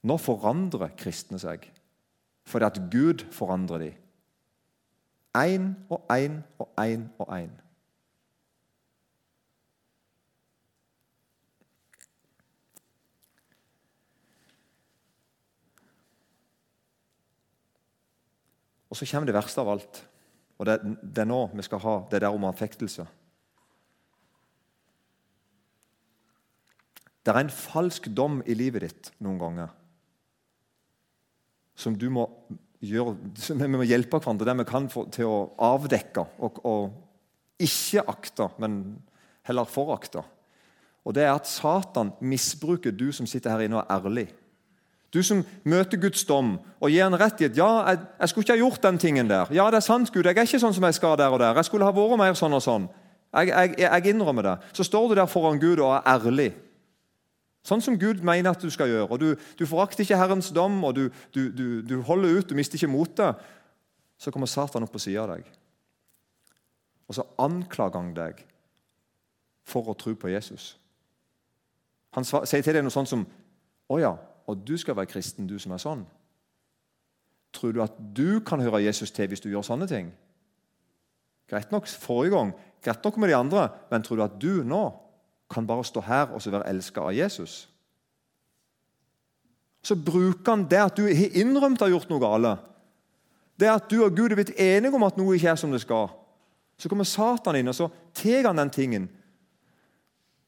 Nå 0.04 0.18
forandrer 0.20 0.96
kristne 1.00 1.40
seg 1.42 1.70
fordi 2.44 2.68
at 2.68 2.80
Gud 2.92 3.22
forandrer 3.32 3.80
dem. 3.80 4.00
Én 5.34 5.70
og 5.90 6.04
én 6.12 6.42
og 6.60 6.74
én 6.78 7.06
og 7.18 7.30
én. 7.32 7.54
Og 18.92 18.98
så 18.98 19.08
kommer 19.10 19.26
det 19.26 19.34
verste 19.34 19.62
av 19.64 19.72
alt. 19.74 20.04
Og 20.62 20.68
det, 20.70 20.76
det, 21.02 21.24
er 21.24 21.26
nå 21.26 21.48
vi 21.56 21.64
skal 21.66 21.82
ha 21.82 21.94
det 22.12 22.20
der 22.22 22.36
om 22.36 22.44
anfektelse. 22.46 23.08
Det 27.24 27.32
er 27.32 27.40
en 27.40 27.50
falsk 27.50 28.12
dom 28.14 28.44
i 28.46 28.54
livet 28.54 28.86
ditt 28.86 29.10
noen 29.24 29.40
ganger 29.42 29.72
som 31.76 31.96
du 31.98 32.10
må 32.14 32.28
gjøre, 32.84 33.16
vi 33.50 33.72
må 33.72 33.88
hjelpe 33.88 34.20
hverandre 34.20 34.50
det 34.50 34.58
vi 34.62 34.68
kan 34.70 34.90
for, 34.92 35.10
til 35.14 35.30
å 35.30 35.40
avdekke 35.72 36.26
og, 36.44 36.62
og 36.68 37.64
ikke 37.64 38.04
akte, 38.12 38.50
men 38.62 38.80
heller 39.48 39.70
forakte. 39.70 40.24
Og 41.04 41.16
det 41.16 41.26
er 41.26 41.34
at 41.34 41.50
Satan 41.50 42.14
misbruker 42.24 42.96
du 42.96 43.10
som 43.16 43.28
sitter 43.28 43.54
her 43.54 43.66
inne 43.66 43.80
og 43.80 43.86
er 43.86 43.98
ærlig. 43.98 44.28
Du 45.14 45.22
som 45.22 45.44
møter 45.70 46.00
Guds 46.02 46.24
dom 46.26 46.56
og 46.82 46.90
gir 46.90 47.06
en 47.06 47.18
rett 47.20 47.42
i 47.44 47.48
at 47.52 47.58
ja, 47.58 47.70
jeg, 47.92 48.00
jeg, 48.20 48.30
skulle 48.30 48.46
ikke 48.48 48.56
ha 48.56 48.62
gjort 48.64 48.86
den 48.88 48.98
tingen 48.98 49.30
der. 49.30 49.52
Ja, 49.54 49.68
det 49.70 49.84
er 49.84 49.86
sant, 49.86 50.10
Gud, 50.10 50.26
jeg 50.26 50.34
er 50.34 50.48
ikke 50.48 50.62
sånn 50.64 50.74
som 50.74 50.88
jeg 50.88 50.98
skal 50.98 51.18
der 51.20 51.34
og 51.36 51.42
der. 51.44 51.60
Jeg 51.60 51.70
skulle 51.70 51.86
ha 51.86 51.94
vært 51.94 52.18
mer 52.18 52.38
sånn 52.40 52.58
og 52.58 52.64
sånn. 52.66 52.88
Jeg, 53.34 53.52
jeg, 53.52 53.76
jeg 53.84 54.14
innrømmer 54.14 54.48
det. 54.48 54.56
Så 54.78 54.86
står 54.88 55.12
du 55.12 55.16
der 55.20 55.30
foran 55.30 55.62
Gud 55.62 55.84
og 55.84 55.94
er 56.00 56.08
ærlig. 56.16 56.50
Sånn 57.64 57.82
som 57.82 57.96
Gud 58.00 58.20
mener 58.28 58.52
at 58.52 58.62
du 58.62 58.70
skal 58.72 58.92
gjøre. 58.92 59.08
og 59.08 59.20
Du, 59.20 59.36
du 59.60 59.66
forakter 59.66 60.04
ikke 60.04 60.20
Herrens 60.20 60.52
dom, 60.52 60.82
og 60.84 60.96
du, 60.98 61.04
du, 61.34 61.82
du, 61.82 62.02
holder 62.04 62.40
ut, 62.40 62.50
du 62.50 62.56
mister 62.60 62.76
ikke 62.76 62.92
motet. 62.92 63.40
Så 64.20 64.32
kommer 64.32 64.52
Satan 64.52 64.84
opp 64.84 64.92
på 64.92 65.00
sida 65.00 65.24
av 65.24 65.36
deg. 65.36 65.48
Og 67.08 67.16
så 67.16 67.26
anklager 67.40 68.00
han 68.00 68.12
deg 68.16 68.44
for 69.68 69.88
å 69.88 69.96
tro 69.96 70.16
på 70.20 70.32
Jesus. 70.32 70.74
Han 72.14 72.28
sier 72.28 72.62
til 72.62 72.76
deg 72.76 72.84
noe 72.84 72.94
sånt 72.94 73.10
som 73.10 73.26
'Å 73.90 74.00
ja, 74.00 74.18
og 74.48 74.66
du 74.66 74.78
skal 74.78 74.96
være 74.96 75.12
kristen, 75.12 75.48
du 75.48 75.60
som 75.60 75.72
er 75.72 75.78
sånn'. 75.78 76.06
Tror 77.54 77.72
du 77.72 77.82
at 77.84 77.94
du 78.16 78.40
kan 78.40 78.60
høre 78.60 78.84
Jesus 78.84 79.12
til 79.12 79.28
hvis 79.28 79.42
du 79.42 79.50
gjør 79.50 79.62
sånne 79.62 79.88
ting? 79.88 80.12
Greit 81.48 81.72
nok 81.72 81.88
forrige 81.88 82.36
gang, 82.36 82.54
greit 82.82 83.04
nok 83.04 83.18
med 83.18 83.30
de 83.30 83.36
andre, 83.36 83.70
men 83.92 84.02
tror 84.02 84.16
du 84.16 84.24
at 84.24 84.40
du 84.42 84.64
nå 84.64 85.03
kan 85.52 85.68
bare 85.68 85.86
stå 85.86 86.02
her 86.02 86.34
og 86.34 86.42
så 86.42 86.52
være 86.54 86.70
elska 86.70 87.02
av 87.02 87.16
Jesus. 87.16 87.70
Så 89.84 89.96
bruker 90.00 90.54
han 90.54 90.68
det 90.70 90.80
at 90.80 90.98
du 90.98 91.04
har 91.08 91.40
innrømt 91.40 91.82
å 91.82 91.88
ha 91.88 91.92
gjort 91.92 92.12
noe 92.12 92.24
galt. 92.24 92.70
Det 93.60 93.70
at 93.70 93.90
du 93.92 94.00
og 94.02 94.16
Gud 94.16 94.32
er 94.32 94.40
blitt 94.40 94.56
enige 94.60 94.96
om 94.96 95.06
at 95.06 95.18
noe 95.20 95.36
ikke 95.36 95.52
er 95.52 95.60
som 95.60 95.74
det 95.74 95.84
skal. 95.84 96.08
Så 96.80 96.90
kommer 96.90 97.08
Satan 97.08 97.60
inn 97.60 97.70
og 97.70 97.76
så 97.78 97.90
tar 98.16 98.48
han 98.50 98.62
den 98.62 98.72
tingen. 98.74 99.10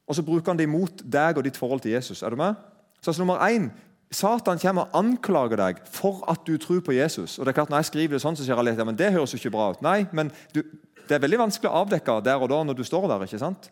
Og 0.06 0.18
så 0.18 0.24
bruker 0.26 0.54
han 0.54 0.60
det 0.60 0.68
imot 0.70 1.04
deg 1.04 1.38
og 1.38 1.46
ditt 1.46 1.58
forhold 1.58 1.84
til 1.84 1.96
Jesus. 1.96 2.24
Er 2.24 2.34
du 2.34 2.40
med? 2.40 2.56
Så 3.02 3.12
altså, 3.12 3.22
nummer 3.22 3.42
én, 3.46 3.70
Satan 4.12 4.60
kommer 4.62 4.88
og 4.88 4.98
anklager 4.98 5.60
deg 5.60 5.82
for 5.92 6.24
at 6.32 6.46
du 6.48 6.58
tror 6.62 6.82
på 6.86 6.96
Jesus. 6.96 7.38
Og 7.38 7.46
det 7.46 7.52
er 7.52 7.60
klart 7.60 7.70
Når 7.70 7.84
jeg 7.84 7.92
skriver 7.92 8.16
det 8.16 8.22
sånn, 8.24 8.38
så 8.38 8.46
sier 8.46 8.58
alle 8.58 8.74
ja, 8.74 8.86
men 8.88 8.98
det 8.98 9.12
høres 9.14 9.34
jo 9.34 9.42
ikke 9.42 9.54
bra 9.54 9.72
ut. 9.74 9.82
Nei, 9.86 10.06
men 10.16 10.32
du, 10.54 10.62
det 11.10 11.18
er 11.18 11.24
veldig 11.24 11.44
vanskelig 11.46 11.70
å 11.72 11.82
avdekke 11.84 12.22
der 12.26 12.42
og 12.42 12.50
da 12.50 12.62
når 12.64 12.78
du 12.78 12.84
står 12.86 13.10
der. 13.12 13.26
ikke 13.26 13.42
sant? 13.42 13.70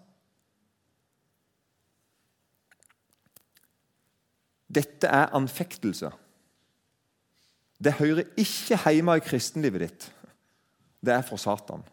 Dette 4.73 5.07
er 5.07 5.33
anfektelse. 5.37 6.09
Det 7.83 7.93
hører 7.99 8.29
ikke 8.39 8.79
hjemme 8.89 9.17
i 9.17 9.23
kristenlivet 9.23 9.83
ditt. 9.83 10.05
Det 11.03 11.13
er 11.13 11.25
for 11.27 11.41
Satan. 11.41 11.83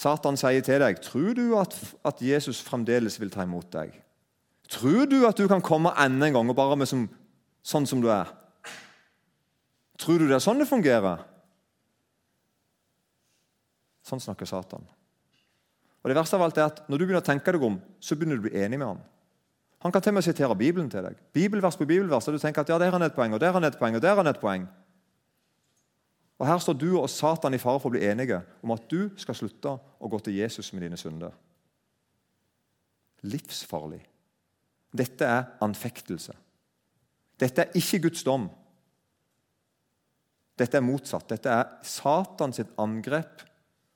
Satan 0.00 0.38
sier 0.40 0.62
til 0.64 0.80
deg, 0.80 1.00
'Tror 1.00 1.34
du 1.36 1.58
at, 1.60 1.76
at 2.04 2.22
Jesus 2.22 2.62
fremdeles 2.62 3.20
vil 3.20 3.30
ta 3.30 3.42
imot 3.42 3.72
deg?' 3.72 4.02
'Tror 4.68 5.04
du 5.04 5.26
at 5.26 5.36
du 5.36 5.48
kan 5.48 5.60
komme 5.60 5.92
enda 5.98 6.26
en 6.26 6.32
gang 6.32 6.48
og 6.48 6.56
bare 6.56 6.76
med 6.76 6.86
som, 6.88 7.08
sånn 7.62 7.86
som 7.86 8.00
du 8.00 8.08
er?' 8.08 8.32
Tror 9.98 10.18
du 10.18 10.24
det 10.28 10.38
er 10.38 10.40
sånn 10.40 10.58
det 10.58 10.68
fungerer? 10.68 11.20
Sånn 14.02 14.20
snakker 14.20 14.48
Satan. 14.48 14.86
Og 16.00 16.10
det 16.10 16.16
verste 16.16 16.38
av 16.38 16.44
alt 16.46 16.58
er 16.58 16.68
at 16.70 16.82
Når 16.88 16.98
du 16.98 17.04
begynner 17.04 17.22
å 17.22 17.26
tenke 17.26 17.52
deg 17.52 17.64
om, 17.64 17.80
så 18.00 18.16
begynner 18.16 18.38
du 18.38 18.46
å 18.46 18.48
bli 18.48 18.60
enig 18.62 18.78
med 18.78 18.88
ham. 18.88 19.00
Han 19.80 19.92
kan 19.92 20.02
til 20.04 20.12
og 20.12 20.18
med 20.18 20.24
sitere 20.24 20.56
Bibelen 20.56 20.90
til 20.92 21.04
deg. 21.04 21.16
Bibelvers 21.32 21.76
på 21.76 21.86
bibelvers, 21.88 22.28
og 22.28 22.36
du 22.36 22.40
tenker 22.40 22.60
at 22.60 22.68
ja, 22.68 22.76
der 22.78 22.92
er 22.92 23.06
et 23.06 23.16
poeng, 23.16 23.32
og 23.32 23.40
der 23.40 23.56
er 23.56 23.66
et 23.66 23.78
poeng, 23.80 23.96
og 23.96 24.02
der 24.04 24.18
er 24.20 24.28
et 24.28 24.40
poeng. 24.40 24.66
Og 26.40 26.46
Her 26.46 26.58
står 26.60 26.76
du 26.80 26.90
og 26.98 27.10
Satan 27.10 27.54
i 27.54 27.60
fare 27.60 27.80
for 27.80 27.88
å 27.88 27.94
bli 27.96 28.04
enige 28.08 28.40
om 28.64 28.72
at 28.72 28.84
du 28.88 29.10
skal 29.20 29.36
slutte 29.36 29.72
å 29.76 30.08
gå 30.08 30.20
til 30.24 30.38
Jesus 30.40 30.72
med 30.72 30.84
dine 30.84 30.96
synder. 31.00 31.32
Livsfarlig. 33.28 34.00
Dette 34.96 35.28
er 35.28 35.50
anfektelse. 35.64 36.32
Dette 37.40 37.64
er 37.64 37.76
ikke 37.76 38.02
Guds 38.08 38.24
dom. 38.24 38.48
Dette 40.60 40.76
er 40.76 40.84
motsatt. 40.84 41.28
Dette 41.28 41.52
er 41.52 41.68
Satans 41.84 42.60
angrep 42.80 43.44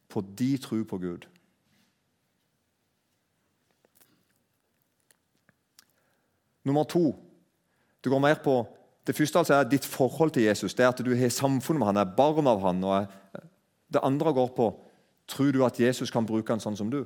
på 0.08 0.20
de 0.36 0.50
tro 0.60 0.80
på 0.88 1.00
Gud. 1.00 1.24
Nummer 6.64 6.84
to 6.88 7.12
du 8.04 8.10
går 8.10 8.20
mer 8.20 8.40
på 8.44 8.66
Det 9.04 9.16
første 9.16 9.38
altså 9.38 9.54
er 9.54 9.66
ditt 9.68 9.84
forhold 9.84 10.30
til 10.32 10.42
Jesus. 10.42 10.74
det 10.74 10.84
er 10.84 10.88
At 10.88 11.00
du 11.04 11.14
har 11.14 11.28
samfunn 11.28 11.78
med 11.78 11.86
han, 11.86 11.96
er 11.96 12.14
barn 12.16 12.46
av 12.46 12.60
han. 12.60 12.84
Er, 12.84 13.06
det 13.92 14.00
andre 14.02 14.32
går 14.32 14.48
på 14.56 14.70
tror 15.28 15.52
du 15.52 15.64
at 15.64 15.80
Jesus 15.80 16.10
kan 16.10 16.26
bruke 16.26 16.52
han 16.52 16.60
sånn 16.60 16.76
som 16.76 16.90
du. 16.92 17.04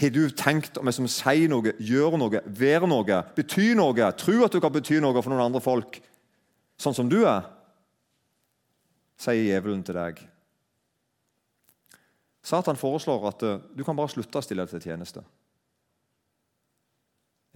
Har 0.00 0.12
du 0.12 0.28
tenkt 0.30 0.78
om 0.78 0.86
jeg 0.86 0.98
som 0.98 1.08
sier 1.08 1.48
noe, 1.48 1.72
gjør 1.78 2.18
noe, 2.20 2.42
være 2.46 2.88
noe, 2.90 3.20
betyr 3.36 3.74
noe, 3.78 4.10
tror 4.18 4.44
at 4.44 4.52
du 4.52 4.60
kan 4.60 4.74
bety 4.74 5.00
noe 5.00 5.22
for 5.22 5.32
noen 5.32 5.46
andre 5.46 5.62
folk, 5.64 6.00
sånn 6.78 6.96
som 6.96 7.08
du 7.08 7.22
er? 7.24 7.46
Sier 9.16 9.46
djevelen 9.46 9.84
til 9.86 9.96
deg. 9.96 10.20
Satan 12.46 12.78
foreslår 12.78 13.24
at 13.30 13.42
eh, 13.42 13.62
du 13.74 13.82
kan 13.82 13.96
bare 13.96 14.12
slutte 14.12 14.38
å 14.38 14.44
stille 14.44 14.66
deg 14.66 14.76
til 14.76 14.92
tjeneste. 14.92 15.24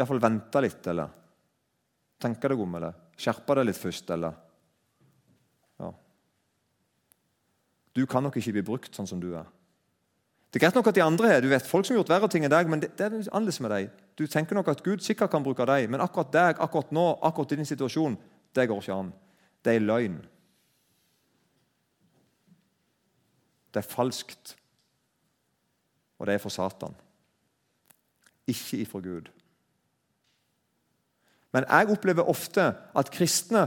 Iallfall 0.01 0.23
vente 0.23 0.63
litt, 0.65 0.87
eller 0.91 1.13
tenke 2.21 2.51
deg 2.51 2.61
om, 2.61 2.75
eller 2.79 2.97
skjerpe 3.21 3.57
deg 3.59 3.69
litt 3.69 3.81
først, 3.81 4.11
eller 4.17 4.37
ja. 5.81 5.91
Du 7.97 8.05
kan 8.09 8.25
nok 8.25 8.39
ikke 8.41 8.55
bli 8.59 8.67
brukt 8.73 8.97
sånn 8.97 9.09
som 9.09 9.21
du 9.23 9.33
er. 9.33 9.49
Det 10.51 10.59
er 10.59 10.65
greit 10.65 10.77
nok 10.77 10.89
at 10.91 10.97
de 10.97 11.05
andre 11.05 11.29
er, 11.31 11.45
du 11.45 11.51
vet 11.51 11.67
folk 11.67 11.87
som 11.87 11.95
har 11.95 12.01
gjort 12.01 12.11
verre 12.11 12.29
ting 12.33 12.45
enn 12.47 12.53
deg, 12.53 12.71
men 12.71 12.83
det, 12.83 12.91
det 12.99 13.07
er 13.07 13.15
annerledes 13.31 13.61
med 13.63 13.71
deg. 13.71 13.91
Du 14.19 14.25
tenker 14.27 14.59
nok 14.59 14.73
at 14.73 14.83
Gud 14.83 15.05
sikkert 15.05 15.31
kan 15.31 15.45
bruke 15.47 15.67
deg, 15.69 15.87
men 15.93 16.03
akkurat 16.03 16.33
deg, 16.35 16.63
akkurat 16.65 16.91
nå, 16.97 17.07
akkurat 17.23 17.55
i 17.55 17.61
din 17.61 17.69
situasjon, 17.69 18.17
det 18.57 18.67
går 18.67 18.83
ikke 18.83 18.97
an. 18.97 19.13
Det 19.63 19.77
er 19.77 19.85
løgn. 19.85 20.17
Det 23.71 23.79
er 23.79 23.87
falskt. 23.87 24.57
Og 26.19 26.27
det 26.27 26.35
er 26.35 26.43
for 26.43 26.53
Satan. 26.53 26.97
Ikke 28.51 28.83
ifra 28.83 29.01
Gud. 29.05 29.31
Men 31.55 31.67
jeg 31.67 31.91
opplever 31.91 32.29
ofte 32.31 32.71
at 32.95 33.11
kristne 33.15 33.67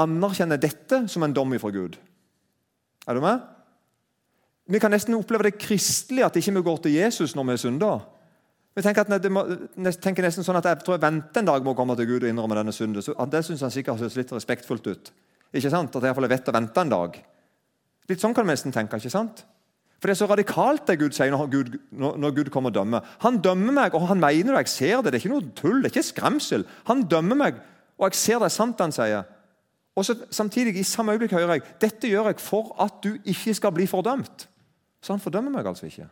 anerkjenner 0.00 0.60
dette 0.60 1.04
som 1.10 1.22
en 1.22 1.34
dom 1.34 1.54
fra 1.58 1.72
Gud. 1.74 1.98
Er 3.06 3.14
du 3.14 3.20
med? 3.20 3.42
Vi 4.70 4.80
kan 4.80 4.90
nesten 4.94 5.16
oppleve 5.18 5.50
det 5.50 5.58
kristelige 5.60 6.24
at 6.24 6.36
ikke 6.40 6.54
vi 6.56 6.62
går 6.64 6.78
til 6.84 6.96
Jesus 6.96 7.34
når 7.36 7.48
vi 7.48 7.56
er 7.56 7.60
synder. 7.60 8.04
Vi 8.74 8.82
tenker, 8.82 9.06
tenker 10.02 10.24
nesten 10.24 10.46
sånn 10.46 10.58
at 10.58 10.66
Jeg 10.66 10.80
tror 10.82 10.96
jeg 10.96 11.04
venter 11.04 11.42
en 11.42 11.50
dag 11.50 11.62
med 11.62 11.74
å 11.74 11.78
komme 11.78 11.94
til 11.98 12.08
Gud 12.08 12.24
og 12.24 12.30
innrømme 12.30 12.56
denne 12.58 12.72
synden. 12.74 13.04
Så 13.04 13.14
det 13.30 13.44
syns 13.46 13.62
han 13.62 13.70
sikkert 13.74 14.00
høres 14.00 14.16
litt 14.18 14.32
respektfullt 14.34 14.88
ut. 14.88 15.12
Ikke 15.54 15.70
sant? 15.70 15.94
At 15.94 16.02
jeg, 16.02 16.16
jeg 16.16 16.32
vet 16.32 16.50
å 16.50 16.56
vente 16.56 16.82
en 16.82 16.90
dag. 16.90 17.18
Litt 18.10 18.24
sånn 18.24 18.34
kan 18.34 18.46
vi 18.46 18.54
nesten 18.54 18.74
tenke. 18.74 18.98
ikke 18.98 19.12
sant? 19.12 19.44
For 20.04 20.10
Det 20.10 20.18
er 20.18 20.26
så 20.26 20.26
radikalt 20.28 20.82
det 20.84 20.98
Gud 21.00 21.14
sier 21.16 21.30
når 21.32 21.46
Gud, 21.48 21.76
når 21.96 22.32
Gud 22.36 22.48
kommer 22.52 22.68
og 22.68 22.74
dømmer. 22.76 23.06
Han 23.22 23.38
dømmer 23.40 23.72
meg, 23.72 23.94
og 23.96 24.02
han 24.10 24.18
mener 24.20 24.50
det. 24.52 24.58
Jeg 24.66 24.68
ser 24.68 24.96
det. 25.00 25.12
Det 25.14 25.16
er 25.16 25.22
ikke 25.22 25.30
noe 25.32 25.52
tull, 25.56 25.78
det 25.80 25.88
er 25.88 25.94
ikke 25.94 26.02
skremsel. 26.10 26.64
Han 26.90 27.06
dømmer 27.08 27.38
meg, 27.40 27.62
og 27.96 28.10
jeg 28.10 28.18
ser 28.20 28.42
det 28.42 28.50
er 28.50 28.52
sant, 28.52 28.82
han 28.84 28.92
sier. 28.92 29.22
Og 29.96 30.04
så 30.04 30.18
Samtidig, 30.28 30.74
i 30.76 30.82
samme 30.84 31.14
øyeblikk, 31.14 31.32
hører 31.32 31.54
jeg 31.54 31.64
dette 31.80 32.10
gjør 32.10 32.28
jeg 32.28 32.42
for 32.44 32.74
at 32.84 32.98
du 33.00 33.16
ikke 33.24 33.54
skal 33.56 33.72
bli 33.72 33.86
fordømt. 33.88 34.44
Så 35.00 35.16
han 35.16 35.24
fordømmer 35.24 35.56
meg 35.56 35.72
altså 35.72 35.88
ikke. 35.88 36.10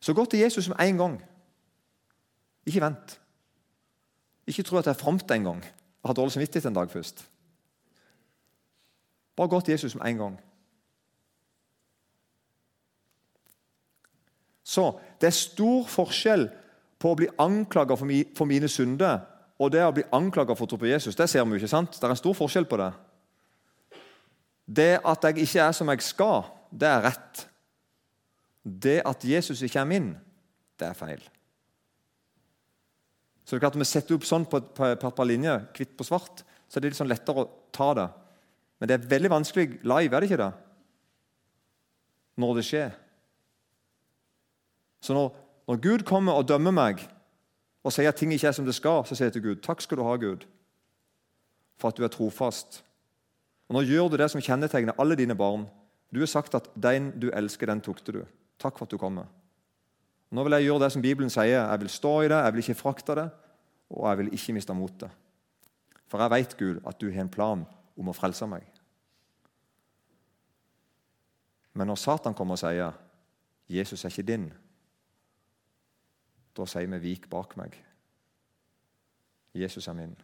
Så 0.00 0.14
gå 0.14 0.24
til 0.24 0.42
Jesus 0.42 0.66
med 0.74 0.82
en 0.88 0.98
gang. 1.04 1.16
Ikke 2.66 2.82
vent. 2.82 3.20
Ikke 4.50 4.66
tro 4.66 4.82
at 4.82 4.90
det 4.90 4.96
er 4.96 5.02
fromt 5.04 5.30
en 5.30 5.50
gang 5.52 5.64
og 6.02 6.10
har 6.10 6.18
dårlig 6.18 6.34
samvittighet 6.34 6.66
en 6.66 6.82
dag 6.82 6.90
først. 6.90 7.28
Bare 9.36 9.52
gå 9.52 9.60
til 9.60 9.76
Jesus 9.76 9.94
med 9.94 10.06
en 10.08 10.22
gang. 10.22 10.36
Så 14.66 14.90
det 15.20 15.28
er 15.30 15.36
stor 15.36 15.86
forskjell 15.88 16.48
på 16.98 17.12
å 17.12 17.18
bli 17.18 17.28
anklaga 17.38 17.96
for, 17.98 18.10
for, 18.36 18.48
mine 18.50 18.68
synder 18.72 19.20
og 19.62 19.70
det 19.72 19.84
å 19.86 19.92
bli 19.94 20.04
anklaga 20.16 20.56
for 20.56 20.66
å 20.66 20.70
tro 20.72 20.80
på 20.80 20.88
Jesus. 20.90 21.16
Det 21.16 21.28
ser 21.30 21.44
vi 21.46 21.60
ikke 21.60 21.70
sant? 21.70 21.94
Det 21.94 22.04
er 22.04 22.12
en 22.12 22.18
stor 22.18 22.34
forskjell 22.36 22.66
på 22.68 22.80
det. 22.80 22.90
Det 24.66 24.90
at 24.98 25.28
jeg 25.28 25.46
ikke 25.46 25.68
er 25.68 25.76
som 25.76 25.92
jeg 25.92 26.02
skal, 26.02 26.50
det 26.74 26.90
er 26.90 27.04
rett. 27.06 27.46
Det 28.66 28.98
at 29.06 29.24
Jesus 29.24 29.62
ikke 29.62 29.84
er 29.84 29.88
min, 29.88 30.10
det 30.80 30.88
er 30.88 30.98
feil. 30.98 31.22
Så 33.46 33.54
det 33.54 33.60
er 33.60 33.68
klart 33.68 33.76
at 33.78 33.84
vi 33.84 33.86
setter 33.86 34.18
opp 34.18 34.26
sånn 34.26 34.48
på 34.50 34.58
et 34.58 34.70
par, 34.74 34.98
par 34.98 35.28
linjer, 35.28 35.68
hvitt 35.76 35.94
på 35.94 36.04
svart, 36.08 36.42
så 36.66 36.80
er 36.80 36.82
det 36.82 36.90
litt 36.90 36.98
sånn 36.98 37.12
lettere 37.12 37.44
å 37.44 37.50
ta 37.70 37.92
det. 37.94 38.06
Men 38.80 38.88
det 38.88 38.96
er 38.96 39.10
veldig 39.10 39.32
vanskelig 39.32 39.66
live, 39.82 40.12
er 40.12 40.20
det 40.20 40.30
ikke 40.30 40.42
det? 40.42 40.52
Når 42.36 42.58
det 42.58 42.64
skjer. 42.68 42.96
Så 45.00 45.14
når, 45.16 45.30
når 45.68 45.80
Gud 45.82 46.04
kommer 46.08 46.36
og 46.36 46.48
dømmer 46.48 46.74
meg 46.74 47.00
og 47.86 47.94
sier 47.94 48.10
at 48.10 48.18
ting 48.18 48.32
ikke 48.34 48.50
er 48.50 48.56
som 48.56 48.66
det 48.66 48.74
skal, 48.76 49.04
så 49.06 49.14
sier 49.14 49.30
jeg 49.30 49.38
til 49.38 49.44
Gud 49.44 49.62
takk 49.64 49.84
skal 49.84 50.00
du 50.00 50.04
ha, 50.04 50.16
Gud, 50.20 50.44
for 51.78 51.92
at 51.92 51.96
du 51.96 52.04
er 52.04 52.12
trofast. 52.12 52.82
Og 53.68 53.76
Nå 53.76 53.84
gjør 53.86 54.10
du 54.10 54.18
det 54.20 54.28
som 54.32 54.42
kjennetegner 54.42 54.98
alle 55.00 55.16
dine 55.18 55.36
barn. 55.38 55.66
Du 56.12 56.20
har 56.20 56.30
sagt 56.30 56.54
at 56.58 56.68
den 56.74 57.12
du 57.18 57.30
elsker, 57.34 57.70
den 57.70 57.82
tukter 57.82 58.20
du. 58.20 58.22
Takk 58.62 58.78
for 58.78 58.86
at 58.86 58.92
du 58.92 58.98
kommer. 59.00 59.26
Nå 60.34 60.42
vil 60.42 60.56
jeg 60.56 60.66
gjøre 60.66 60.84
det 60.84 60.92
som 60.92 61.02
Bibelen 61.02 61.30
sier. 61.30 61.62
Jeg 61.62 61.80
vil 61.82 61.92
stå 61.92 62.12
i 62.22 62.28
det, 62.30 62.38
jeg 62.42 62.54
vil 62.54 62.64
ikke 62.64 62.78
frakte 62.78 63.16
det, 63.18 63.26
og 63.94 64.08
jeg 64.10 64.20
vil 64.20 64.32
ikke 64.34 64.54
miste 64.56 64.74
motet. 64.74 65.22
For 66.10 66.22
jeg 66.22 66.34
vet, 66.34 66.56
Gud, 66.58 66.80
at 66.86 67.00
du 67.00 67.08
har 67.10 67.24
en 67.24 67.32
plan 67.32 67.64
om 67.96 68.08
å 68.08 68.16
frelse 68.16 68.46
meg. 68.50 68.66
Men 71.76 71.90
når 71.90 72.00
Satan 72.00 72.34
kommer 72.34 72.56
og 72.56 72.58
sier 72.58 72.92
'Jesus 73.68 74.04
er 74.04 74.08
ikke 74.08 74.22
din', 74.22 74.52
da 76.56 76.64
sier 76.66 76.86
vi 76.86 76.98
'vik 76.98 77.30
bak 77.30 77.56
meg'. 77.56 77.76
Jesus 79.54 79.88
er 79.88 79.92
min. 79.92 80.16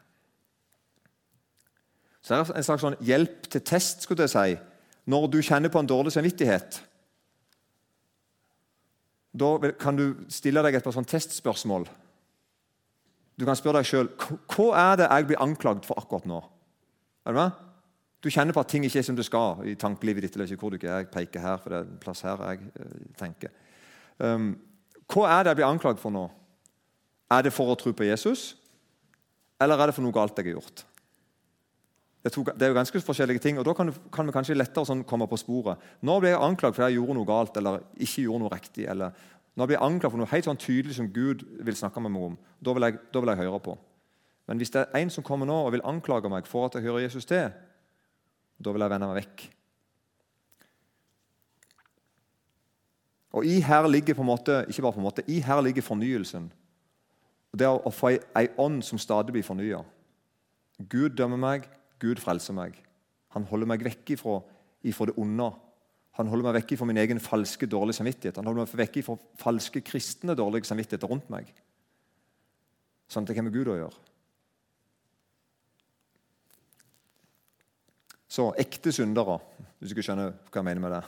Så 2.22 2.34
det 2.34 2.48
er 2.48 2.56
en 2.56 2.62
slags 2.62 2.80
sånn 2.80 3.00
hjelp 3.00 3.48
til 3.50 3.60
test 3.60 4.02
skulle 4.02 4.22
jeg 4.22 4.30
si, 4.30 4.56
når 5.06 5.26
du 5.26 5.42
kjenner 5.42 5.68
på 5.68 5.78
en 5.78 5.86
dårlig 5.86 6.12
samvittighet. 6.12 6.84
Da 9.32 9.72
kan 9.80 9.96
du 9.96 10.14
stille 10.28 10.62
deg 10.62 10.74
et 10.74 10.84
par 10.84 10.92
sånn 10.92 11.08
testspørsmål. 11.08 11.88
Du 13.38 13.44
kan 13.44 13.56
spørre 13.56 13.80
deg 13.80 13.88
sjøl 13.88 14.10
hva 14.52 14.92
er 14.92 14.96
det 14.96 15.08
jeg 15.08 15.26
blir 15.26 15.42
anklagd 15.42 15.88
for 15.88 15.98
akkurat 15.98 16.28
nå. 16.28 16.51
Er 17.26 17.34
du 17.34 17.38
med? 17.38 17.62
Du 18.22 18.30
kjenner 18.30 18.54
på 18.54 18.62
at 18.62 18.70
ting 18.70 18.84
ikke 18.86 19.00
er 19.00 19.06
som 19.06 19.16
det 19.18 19.26
skal 19.26 19.64
i 19.66 19.74
tankelivet 19.74 20.22
ditt. 20.22 20.36
eller 20.36 20.46
ikke 20.46 20.60
hvor 20.60 20.70
du 20.70 20.78
ikke 20.78 20.90
er. 20.90 21.02
Jeg 21.02 21.10
peker 21.14 21.42
her, 21.42 21.56
for 21.58 21.70
det 21.70 21.78
er 21.78 21.88
en 21.88 21.98
plass 22.02 22.22
her 22.22 22.44
jeg 22.50 22.60
uh, 22.78 23.02
tenker. 23.18 23.50
Um, 24.18 24.54
hva 25.10 25.26
er 25.28 25.42
det 25.42 25.52
jeg 25.52 25.60
blir 25.60 25.70
anklagd 25.70 25.98
for 25.98 26.14
nå? 26.14 26.28
Er 27.32 27.42
det 27.42 27.52
for 27.52 27.72
å 27.72 27.76
tro 27.78 27.92
på 27.96 28.06
Jesus, 28.06 28.52
eller 29.60 29.80
er 29.80 29.90
det 29.90 29.96
for 29.96 30.04
noe 30.04 30.14
galt 30.14 30.38
jeg 30.38 30.50
har 30.50 30.58
gjort? 30.60 30.84
Det 32.22 32.62
er 32.62 32.70
jo 32.70 32.76
ganske 32.76 33.00
forskjellige 33.02 33.42
ting, 33.42 33.58
og 33.58 33.64
Da 33.66 33.72
kan, 33.74 33.90
kan 34.12 34.26
vi 34.26 34.32
kanskje 34.32 34.54
lettere 34.54 34.86
sånn 34.86 35.02
komme 35.04 35.26
på 35.26 35.40
sporet. 35.40 35.78
Nå 36.06 36.20
blir 36.20 36.30
jeg 36.30 36.42
anklagd 36.42 36.76
fordi 36.76 36.92
jeg 36.92 37.00
gjorde 37.00 37.16
noe 37.18 37.26
galt 37.26 37.56
eller 37.58 37.80
ikke 37.98 38.22
gjorde 38.22 38.44
noe 38.44 38.52
riktig. 38.52 38.86
eller 38.86 39.10
Nå 39.56 39.66
blir 39.66 39.76
jeg 39.76 39.84
anklagd 39.84 40.12
for 40.12 40.22
noe 40.22 40.30
helt 40.30 40.46
sånn 40.46 40.60
tydelig 40.60 40.94
som 41.00 41.08
Gud 41.10 41.42
vil 41.66 41.76
snakke 41.76 42.00
med 42.00 42.14
meg 42.14 42.28
om. 42.28 42.36
Da 42.62 42.74
vil, 42.76 42.86
jeg, 42.86 43.00
da 43.10 43.22
vil 43.24 43.32
jeg 43.32 43.42
høre 43.42 43.60
på. 43.64 43.74
Men 44.50 44.58
hvis 44.58 44.72
det 44.75 44.84
er 44.84 45.02
en 45.02 45.11
som 45.12 45.25
kommer 45.25 45.46
nå 45.49 45.56
og 45.66 45.72
vil 45.75 45.84
anklage 45.87 46.30
meg 46.32 46.49
for 46.50 46.66
at 46.66 46.76
jeg 46.76 46.87
hører 46.87 47.04
Jesus 47.04 47.26
til, 47.28 47.52
da 48.62 48.72
vil 48.72 48.84
jeg 48.84 48.92
vende 48.92 49.11
meg 49.11 49.20
vekk. 49.22 49.44
Og 53.32 53.46
i 53.49 53.61
her 53.64 53.87
ligger 53.88 54.14
på 54.14 54.25
en 54.25 54.28
måte, 54.28 54.58
ikke 54.68 54.82
bare 54.84 54.96
på 54.96 55.00
en 55.00 55.08
måte, 55.08 55.25
i 55.30 55.40
her 55.40 55.62
ligger 55.64 55.84
fornyelsen. 55.84 56.50
Det 57.52 57.68
å 57.68 57.92
få 57.92 58.14
ei 58.16 58.46
ånd 58.61 58.82
som 58.84 59.00
stadig 59.00 59.32
blir 59.34 59.46
fornya. 59.46 59.82
Gud 60.78 61.16
dømmer 61.16 61.40
meg, 61.40 61.68
Gud 62.00 62.20
frelser 62.20 62.56
meg. 62.56 62.76
Han 63.37 63.46
holder 63.49 63.68
meg 63.68 63.84
vekk 63.87 64.16
ifra, 64.16 64.40
ifra 64.84 65.08
det 65.08 65.16
onde. 65.20 65.49
Han 66.18 66.28
holder 66.28 66.49
meg 66.49 66.58
vekk 66.61 66.75
ifra 66.76 66.88
min 66.88 67.00
egen 67.00 67.20
falske, 67.22 67.68
dårlige 67.68 68.00
samvittighet. 68.00 68.40
Han 68.40 68.48
holder 68.48 68.66
meg 68.66 68.81
vekk 68.83 68.98
ifra 69.00 69.16
falske, 69.40 69.81
kristne, 69.85 70.37
dårlige 70.37 70.68
samvittigheter 70.68 71.09
rundt 71.09 71.31
meg. 71.33 71.48
Sånn 73.09 73.24
at 73.24 73.33
det 73.33 73.38
har 73.38 73.46
med 73.46 73.57
Gud 73.57 73.70
å 73.72 73.78
gjøre. 73.78 74.12
Så 78.33 78.49
ekte 78.57 78.92
syndere, 78.92 79.37
hvis 79.79 79.90
du 79.90 79.97
ikke 79.97 80.07
skjønner 80.07 80.33
hva 80.33 80.61
jeg 80.62 80.64
mener 80.64 80.81
med 80.81 80.95
det, 80.95 81.03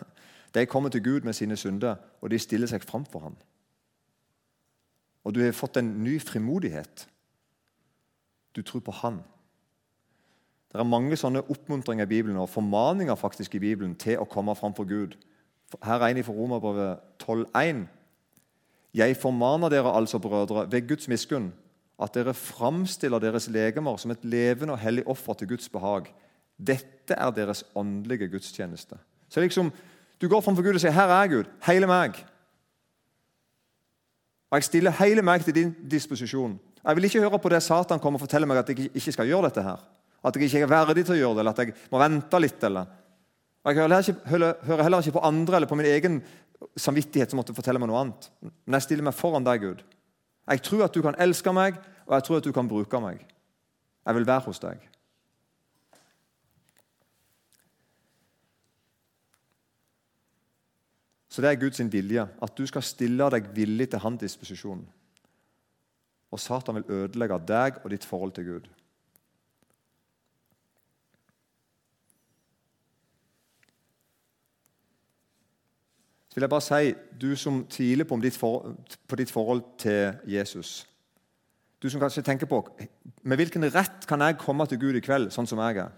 de 0.54 0.66
kommer 0.68 0.92
til 0.92 1.02
Gud 1.02 1.24
med 1.24 1.32
sine 1.32 1.56
synder, 1.56 1.96
og 2.20 2.30
de 2.30 2.38
stiller 2.38 2.68
seg 2.70 2.84
fram 2.84 3.06
for 3.08 3.24
ham. 3.24 3.36
Og 5.24 5.34
du 5.34 5.40
har 5.40 5.56
fått 5.56 5.80
en 5.80 5.88
ny 6.04 6.18
frimodighet. 6.20 7.06
Du 8.56 8.62
tror 8.62 8.84
på 8.84 8.92
Han. 8.92 9.22
Det 10.72 10.82
er 10.82 10.90
mange 10.90 11.16
sånne 11.16 11.42
oppmuntringer 11.50 12.04
i 12.04 12.10
Bibelen 12.10 12.38
og 12.42 12.50
formaninger 12.50 13.14
faktisk 13.14 13.54
i 13.54 13.62
Bibelen 13.62 13.94
til 13.94 14.18
å 14.18 14.28
komme 14.28 14.54
fram 14.58 14.74
for 14.74 14.84
Gud. 14.90 15.14
Her 15.82 16.02
er 16.02 16.12
en 16.12 16.24
fra 16.26 16.34
Romerbrevet 16.34 17.22
12,1. 17.22 17.84
Jeg 18.94 19.16
formaner 19.16 19.72
dere 19.72 19.94
altså, 19.94 20.18
brødre, 20.18 20.66
ved 20.70 20.88
Guds 20.88 21.08
miskunn, 21.08 21.52
at 22.02 22.14
dere 22.14 22.34
framstiller 22.34 23.22
deres 23.22 23.48
legemer 23.48 23.96
som 23.96 24.10
et 24.10 24.24
levende 24.26 24.74
og 24.74 24.82
hellig 24.82 25.06
offer 25.08 25.38
til 25.38 25.48
Guds 25.54 25.68
behag. 25.68 26.10
Dette 26.58 27.16
er 27.16 27.30
deres 27.34 27.64
åndelige 27.74 28.28
gudstjeneste. 28.28 28.96
Så 29.28 29.40
liksom, 29.40 29.72
Du 30.20 30.28
går 30.28 30.40
framfor 30.40 30.62
Gud 30.62 30.74
og 30.74 30.80
sier 30.80 30.92
'Her 30.92 31.08
er 31.08 31.26
Gud, 31.26 31.44
hele 31.66 31.86
meg'. 31.86 32.24
Og 34.50 34.56
Jeg 34.56 34.64
stiller 34.64 34.90
hele 34.90 35.22
meg 35.22 35.44
til 35.44 35.54
din 35.54 35.76
disposisjon. 35.90 36.60
Jeg 36.84 36.96
vil 36.96 37.04
ikke 37.04 37.20
høre 37.20 37.38
på 37.38 37.48
det 37.48 37.62
Satan 37.62 37.98
kommer 37.98 38.18
og 38.18 38.20
forteller 38.20 38.46
meg 38.46 38.60
at 38.60 38.68
jeg 38.68 38.90
ikke 38.94 39.12
skal 39.12 39.26
gjøre 39.26 39.48
dette. 39.48 39.62
her. 39.62 39.80
At 40.24 40.36
jeg 40.36 40.44
ikke 40.44 40.60
er 40.62 40.66
verdig 40.66 41.04
til 41.04 41.14
å 41.14 41.18
gjøre 41.18 41.34
det, 41.34 41.40
eller 41.40 41.50
at 41.50 41.58
jeg 41.58 41.74
må 41.92 41.98
vente 41.98 42.40
litt. 42.40 42.64
eller... 42.64 42.86
Og 43.64 43.74
Jeg 43.74 43.80
hører 43.80 44.28
heller, 44.28 44.54
hører 44.62 44.82
heller 44.82 44.98
ikke 44.98 45.12
på 45.12 45.24
andre 45.24 45.56
eller 45.56 45.66
på 45.66 45.74
min 45.74 45.86
egen 45.86 46.22
samvittighet 46.76 47.30
som 47.30 47.40
måtte 47.40 47.54
fortelle 47.56 47.80
meg 47.80 47.88
noe 47.88 48.00
annet. 48.00 48.30
Men 48.42 48.76
jeg 48.78 48.82
stiller 48.82 49.04
meg 49.04 49.14
foran 49.14 49.44
deg, 49.44 49.60
Gud. 49.60 49.84
Jeg 50.50 50.62
tror 50.62 50.84
at 50.84 50.94
du 50.94 51.00
kan 51.02 51.16
elske 51.18 51.52
meg, 51.52 51.78
og 52.06 52.14
jeg 52.14 52.26
tror 52.26 52.36
at 52.36 52.44
du 52.44 52.52
kan 52.52 52.68
bruke 52.68 53.00
meg. 53.00 53.24
Jeg 54.04 54.14
vil 54.14 54.26
være 54.28 54.44
hos 54.44 54.60
deg. 54.60 54.82
Så 61.34 61.42
det 61.42 61.50
er 61.50 61.58
Guds 61.58 61.80
vilje, 61.90 62.22
at 62.22 62.52
du 62.54 62.62
skal 62.70 62.82
stille 62.86 63.26
deg 63.34 63.48
villig 63.56 63.88
til 63.90 63.98
hans 64.04 64.20
disposisjon. 64.22 64.84
Og 66.30 66.38
Satan 66.38 66.76
vil 66.78 66.92
ødelegge 67.00 67.40
deg 67.48 67.80
og 67.82 67.90
ditt 67.90 68.06
forhold 68.06 68.36
til 68.36 68.46
Gud. 68.52 68.68
så 76.34 76.40
vil 76.40 76.48
jeg 76.48 76.50
bare 76.50 76.66
si, 76.66 76.94
du 77.22 77.36
som 77.38 77.60
tviler 77.70 78.04
på, 78.10 78.16
ditt, 78.18 78.34
for, 78.34 78.72
på 79.06 79.16
ditt 79.20 79.30
forhold 79.30 79.60
til 79.78 80.16
Jesus 80.26 80.80
Du 81.78 81.86
som 81.86 82.00
kanskje 82.02 82.24
tenker 82.26 82.50
på 82.50 82.58
med 83.22 83.38
hvilken 83.38 83.62
rett 83.70 84.02
kan 84.08 84.20
jeg 84.20 84.40
komme 84.40 84.66
til 84.66 84.80
Gud 84.82 84.98
i 84.98 85.02
kveld, 85.04 85.30
sånn 85.30 85.46
som 85.46 85.62
jeg 85.62 85.78
er? 85.84 85.92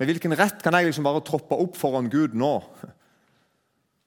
Med 0.00 0.08
hvilken 0.08 0.32
rett 0.32 0.64
kan 0.64 0.72
jeg 0.78 0.88
liksom 0.88 1.04
bare 1.04 1.20
troppe 1.28 1.58
opp 1.60 1.76
foran 1.76 2.08
Gud 2.08 2.32
nå? 2.32 2.54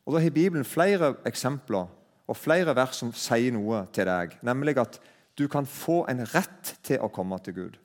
Og 0.07 0.15
Da 0.15 0.23
har 0.23 0.31
Bibelen 0.31 0.63
flere 0.65 1.15
eksempler 1.27 1.89
og 2.27 2.37
flere 2.39 2.75
vers 2.75 2.95
som 2.95 3.11
sier 3.11 3.51
noe 3.51 3.83
til 3.91 4.07
deg. 4.07 4.37
Nemlig 4.43 4.77
at 4.79 4.99
du 5.37 5.47
kan 5.51 5.67
få 5.67 6.05
en 6.09 6.23
rett 6.31 6.77
til 6.87 7.03
å 7.03 7.11
komme 7.11 7.37
til 7.43 7.55
Gud. 7.57 7.75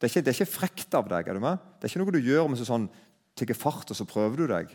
Det 0.00 0.08
er 0.08 0.10
ikke, 0.10 0.24
det 0.26 0.32
er 0.32 0.38
ikke 0.40 0.58
frekt 0.58 0.94
av 0.96 1.08
deg. 1.08 1.28
er 1.28 1.38
du 1.38 1.40
med? 1.40 1.58
Det 1.78 1.86
er 1.86 1.92
ikke 1.92 2.02
noe 2.02 2.14
du 2.16 2.24
gjør 2.24 2.48
med 2.48 2.62
sånn 2.64 2.88
tigger 3.38 3.54
fart, 3.54 3.90
og 3.90 3.96
så 3.96 4.06
prøver 4.08 4.36
du 4.42 4.46
deg. 4.50 4.72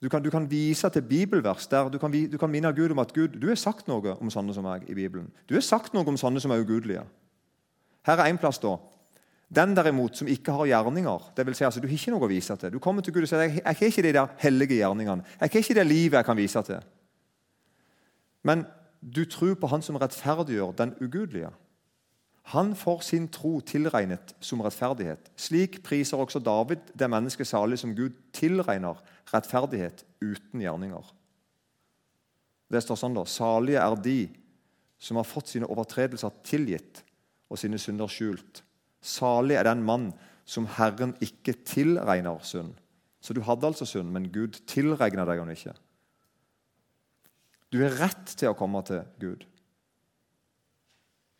Du 0.00 0.08
kan, 0.08 0.22
du 0.22 0.30
kan, 0.30 0.46
vise 0.46 0.88
til 0.94 1.02
bibelvers 1.02 1.66
der 1.66 1.88
du 1.90 1.98
kan, 1.98 2.12
du 2.12 2.38
kan, 2.38 2.50
minne 2.50 2.70
Gud 2.72 2.94
om 2.94 3.00
at 3.02 3.12
Gud, 3.12 3.34
du 3.34 3.48
har 3.50 3.58
sagt 3.58 3.88
noe 3.90 4.14
om 4.22 4.30
sånne 4.30 4.54
som 4.54 4.64
meg 4.64 4.86
i 4.86 4.94
Bibelen. 4.94 5.26
Du 5.50 5.56
har 5.58 5.64
sagt 5.66 5.92
noe 5.92 6.06
om 6.06 6.16
sånne 6.16 6.40
som 6.40 6.54
er 6.54 6.62
ugudelige. 6.62 7.02
Her 8.06 8.22
er 8.22 8.30
en 8.30 8.38
plass 8.38 8.62
da. 8.62 8.76
Den 9.48 9.72
derimot 9.76 10.18
som 10.18 10.28
ikke 10.28 10.52
har 10.52 10.68
gjerninger, 10.68 11.30
det 11.36 11.46
vil 11.46 11.54
si 11.56 11.64
altså, 11.64 11.80
du 11.80 11.86
har 11.88 11.96
ikke 11.96 12.12
noe 12.12 12.26
å 12.26 12.30
vise 12.30 12.56
til. 12.60 12.72
Du 12.74 12.82
kommer 12.84 13.04
til 13.04 13.14
Gud 13.16 13.24
og 13.24 13.30
sier 13.30 13.46
jeg, 13.46 13.62
har 13.64 13.86
ikke 13.86 14.04
de 14.04 14.12
der 14.12 14.34
hellige 14.42 14.76
gjerningene. 14.82 15.24
Jeg 15.38 15.52
har 15.54 15.62
ikke 15.62 15.78
det 15.78 15.86
livet 15.88 16.18
jeg 16.18 16.28
kan 16.28 16.36
vise 16.36 16.62
til. 16.68 16.82
Men 18.44 18.66
du 19.00 19.24
tror 19.24 19.54
på 19.56 19.70
Han 19.70 19.82
som 19.82 19.96
rettferdiggjør 19.96 20.76
den 20.76 20.94
ugudelige. 21.00 21.50
Han 22.52 22.74
får 22.76 23.02
sin 23.04 23.28
tro 23.28 23.58
tilregnet 23.60 24.34
som 24.40 24.60
rettferdighet. 24.64 25.30
Slik 25.36 25.82
priser 25.84 26.20
også 26.20 26.40
David 26.40 26.92
det 26.96 27.08
mennesket 27.10 27.48
salig 27.48 27.78
som 27.80 27.92
Gud 27.96 28.16
tilregner 28.32 29.00
rettferdighet 29.32 30.04
uten 30.20 30.62
gjerninger. 30.64 31.10
Det 32.68 32.80
står 32.84 33.00
sånn 33.00 33.16
da, 33.16 33.24
Salige 33.28 33.80
er 33.80 33.96
de 34.00 34.20
som 35.00 35.20
har 35.20 35.28
fått 35.28 35.52
sine 35.52 35.68
overtredelser 35.68 36.40
tilgitt 36.44 37.02
og 37.48 37.60
sine 37.60 37.80
synder 37.80 38.08
skjult. 38.12 38.62
Salig 39.00 39.56
er 39.58 39.66
den 39.68 39.84
mann 39.86 40.10
som 40.48 40.66
Herren 40.78 41.14
ikke 41.24 41.54
tilregner 41.66 42.40
synd. 42.42 42.74
Så 43.20 43.34
du 43.34 43.42
hadde 43.44 43.66
altså 43.66 43.86
synd, 43.86 44.10
men 44.10 44.30
Gud 44.32 44.60
tilregner 44.70 45.28
deg 45.28 45.42
den 45.42 45.52
ikke. 45.52 45.74
Du 47.72 47.82
har 47.82 47.96
rett 48.00 48.34
til 48.38 48.50
å 48.50 48.56
komme 48.56 48.80
til 48.88 49.02
Gud. 49.20 49.44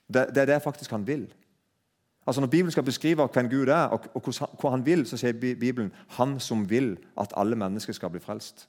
Det, 0.09 0.29
det 0.35 0.43
er 0.43 0.51
det 0.53 0.65
faktisk 0.65 0.93
han 0.93 1.07
vil. 1.07 1.27
Altså 2.29 2.41
Når 2.41 2.49
Bibelen 2.53 2.73
skal 2.73 2.85
beskrive 2.85 3.27
hvem 3.33 3.49
Gud 3.49 3.69
er, 3.73 3.89
og, 3.89 4.05
og 4.15 4.29
hva 4.61 4.73
han 4.75 4.85
vil, 4.85 5.07
så 5.09 5.17
sier 5.17 5.33
Bibelen 5.33 5.93
'Han 6.09 6.41
som 6.41 6.71
vil 6.71 6.99
at 7.17 7.33
alle 7.37 7.57
mennesker 7.57 7.93
skal 7.93 8.11
bli 8.11 8.21
frelst'. 8.21 8.67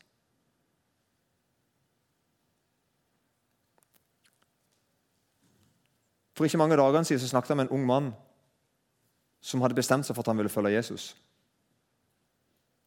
For 6.34 6.46
ikke 6.46 6.58
mange 6.58 6.78
dagene 6.78 7.06
siden 7.06 7.20
så 7.20 7.28
snakket 7.28 7.50
jeg 7.50 7.58
med 7.58 7.66
en 7.66 7.76
ung 7.76 7.86
mann 7.86 8.14
som 9.42 9.62
hadde 9.62 9.78
bestemt 9.78 10.06
seg 10.06 10.16
for 10.16 10.24
at 10.24 10.32
han 10.32 10.38
ville 10.38 10.52
følge 10.52 10.76
Jesus. 10.76 11.16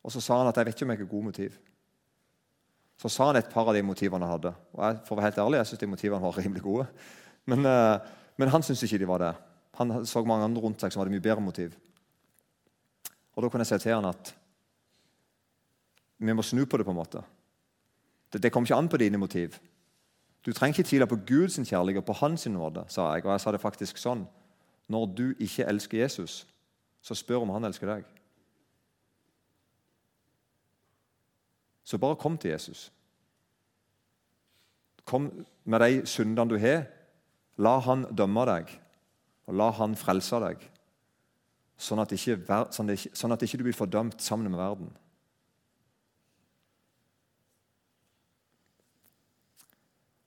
Og 0.02 0.12
Så 0.12 0.20
sa 0.20 0.38
han 0.38 0.48
at 0.48 0.56
'jeg 0.56 0.66
vet 0.66 0.74
ikke 0.74 0.84
om 0.84 0.90
jeg 0.90 0.98
har 0.98 1.06
gode 1.06 1.28
motiv'. 1.28 1.58
Så 2.98 3.08
sa 3.08 3.26
han 3.26 3.36
et 3.36 3.50
par 3.50 3.68
av 3.68 3.74
de 3.74 3.82
motivene 3.82 4.24
han 4.24 4.32
hadde. 4.32 4.54
Og 4.74 4.84
jeg, 4.84 5.00
for 5.06 5.14
å 5.14 5.18
være 5.18 5.30
helt 5.30 5.38
ærlig, 5.38 5.56
jeg 5.58 5.66
synes 5.66 5.80
de 5.80 5.86
motivene 5.86 6.22
var 6.22 6.38
rimelig 6.38 6.62
gode. 6.62 6.86
Men, 7.46 7.66
eh, 7.66 7.98
men 8.36 8.48
han 8.48 8.62
syntes 8.62 8.82
ikke 8.82 8.98
de 8.98 9.08
var 9.08 9.18
det. 9.18 9.34
Han 9.74 10.06
så 10.06 10.24
mange 10.24 10.44
andre 10.44 10.62
rundt 10.62 10.80
seg 10.80 10.92
som 10.92 11.00
hadde 11.00 11.10
mye 11.10 11.20
bedre 11.20 11.40
motiv. 11.40 11.74
Og 13.34 13.42
Da 13.42 13.48
kunne 13.48 13.64
jeg 13.64 13.66
si 13.66 13.78
til 13.78 13.94
han 13.94 14.04
at 14.04 14.34
vi 16.18 16.32
må 16.32 16.42
snu 16.42 16.64
på 16.64 16.76
det. 16.76 16.86
på 16.86 16.90
en 16.90 16.96
måte. 16.96 17.24
Det, 18.32 18.42
det 18.42 18.52
kommer 18.52 18.66
ikke 18.66 18.78
an 18.78 18.88
på 18.88 18.96
dine 18.96 19.18
motiv. 19.18 19.58
Du 20.46 20.52
trenger 20.52 20.78
ikke 20.78 20.88
tvile 20.88 21.06
på 21.06 21.16
Guds 21.26 21.56
kjærlighet 21.56 22.02
og 22.02 22.04
på 22.04 22.12
hans 22.12 22.46
nåde, 22.46 22.84
sa 22.88 23.14
jeg. 23.14 23.24
Og 23.24 23.32
jeg 23.32 23.40
sa 23.40 23.52
det 23.52 23.60
faktisk 23.60 23.98
sånn. 23.98 24.26
Når 24.92 25.06
du 25.16 25.26
ikke 25.40 25.64
elsker 25.68 26.02
Jesus, 26.02 26.42
så 27.02 27.16
spør 27.16 27.46
om 27.46 27.52
han 27.54 27.64
elsker 27.64 27.88
deg. 27.88 28.08
Så 31.84 31.98
bare 31.98 32.16
kom 32.20 32.36
til 32.38 32.52
Jesus. 32.52 32.90
Kom 35.04 35.30
med 35.64 35.80
de 35.82 36.06
syndene 36.06 36.50
du 36.50 36.58
har. 36.60 36.84
La 37.58 37.78
han 37.84 38.06
dømme 38.16 38.44
deg, 38.48 38.70
og 39.46 39.58
la 39.58 39.70
han 39.76 39.96
frelse 39.98 40.38
deg. 40.40 40.62
Sånn 41.76 42.00
at, 42.00 42.12
ikke, 42.14 42.38
sånn, 42.72 42.92
sånn 42.96 43.34
at 43.34 43.42
ikke 43.42 43.58
du 43.60 43.66
blir 43.66 43.76
fordømt 43.76 44.22
sammen 44.22 44.50
med 44.52 44.60
verden. 44.60 44.92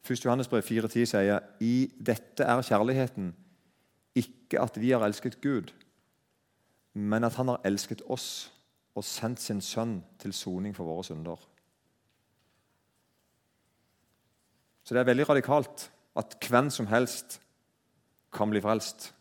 Først 0.05 0.25
Johannes 0.25 0.49
brev 0.51 0.61
4,10 0.61 1.07
sier 1.09 1.47
i 1.65 1.87
dette 1.97 2.45
er 2.45 2.61
kjærligheten 2.61 3.31
ikke 4.15 4.61
at 4.61 4.77
vi 4.79 4.91
har 4.91 5.03
elsket 5.05 5.41
Gud, 5.41 5.73
men 6.93 7.23
at 7.23 7.35
Han 7.35 7.47
har 7.47 7.61
elsket 7.65 8.01
oss 8.07 8.51
og 8.95 9.03
sendt 9.03 9.41
sin 9.43 9.61
sønn 9.61 9.99
til 10.19 10.33
soning 10.33 10.75
for 10.75 10.87
våre 10.87 11.03
synder. 11.03 11.41
Så 14.83 14.93
det 14.93 15.01
er 15.01 15.09
veldig 15.09 15.29
radikalt 15.29 15.89
at 16.15 16.37
hvem 16.47 16.69
som 16.69 16.87
helst 16.87 17.41
kan 18.31 18.49
bli 18.49 18.61
frelst. 18.61 19.11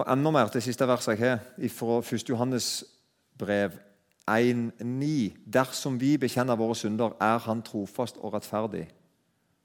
Og 0.00 0.08
Enda 0.08 0.30
mer 0.32 0.48
til 0.48 0.62
siste 0.64 0.88
verset 0.88 1.18
jeg 1.18 1.28
har, 1.28 1.68
fra 1.68 1.98
1. 2.00 2.28
Johannes 2.28 2.84
brev 3.38 3.74
1,9.: 4.30 5.36
Dersom 5.52 6.00
vi 6.00 6.16
bekjenner 6.18 6.56
våre 6.56 6.74
synder, 6.78 7.16
er 7.20 7.38
Han 7.38 7.62
trofast 7.62 8.16
og 8.20 8.34
rettferdig, 8.34 8.88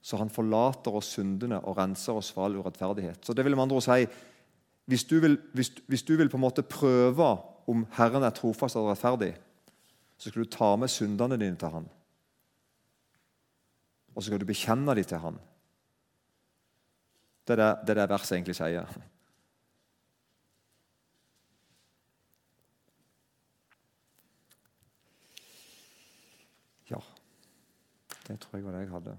så 0.01 0.17
Han 0.17 0.29
forlater 0.29 0.91
oss 0.91 1.13
syndene 1.17 1.59
og 1.59 1.77
renser 1.77 2.13
oss 2.13 2.31
for 2.31 2.45
all 2.45 2.55
urettferdighet. 2.55 3.25
Så 3.25 3.33
det 3.33 3.45
vil 3.45 3.55
med 3.55 3.63
andre 3.63 3.75
ord 3.75 3.85
si, 3.85 4.07
hvis 4.87 5.03
du, 5.03 5.19
vil, 5.19 5.37
hvis, 5.53 5.69
hvis 5.87 6.03
du 6.03 6.15
vil 6.15 6.29
på 6.29 6.37
en 6.37 6.45
måte 6.45 6.63
prøve 6.63 7.37
om 7.67 7.85
Herren 7.97 8.23
er 8.23 8.31
trofast 8.31 8.75
og 8.79 8.87
rettferdig, 8.87 9.33
så 10.17 10.29
skal 10.29 10.43
du 10.45 10.49
ta 10.49 10.75
med 10.75 10.87
syndene 10.87 11.37
dine 11.37 11.59
til 11.59 11.73
Han. 11.73 11.89
Og 14.15 14.23
så 14.23 14.29
skal 14.29 14.39
du 14.39 14.47
bekjenne 14.49 14.95
dem 14.95 15.03
til 15.03 15.17
Han. 15.17 15.37
Det 17.47 17.59
er 17.59 17.61
det, 17.61 17.87
det, 17.87 17.93
er 17.97 18.01
det 18.01 18.09
verset 18.09 18.35
egentlig 18.37 18.55
sier. 18.55 18.95
Ja, 26.87 26.99
det 28.27 28.39
tror 28.39 28.57
jeg 28.57 28.65
var 28.65 28.71
det 28.71 28.79
jeg 28.79 28.89
hadde. 28.89 29.17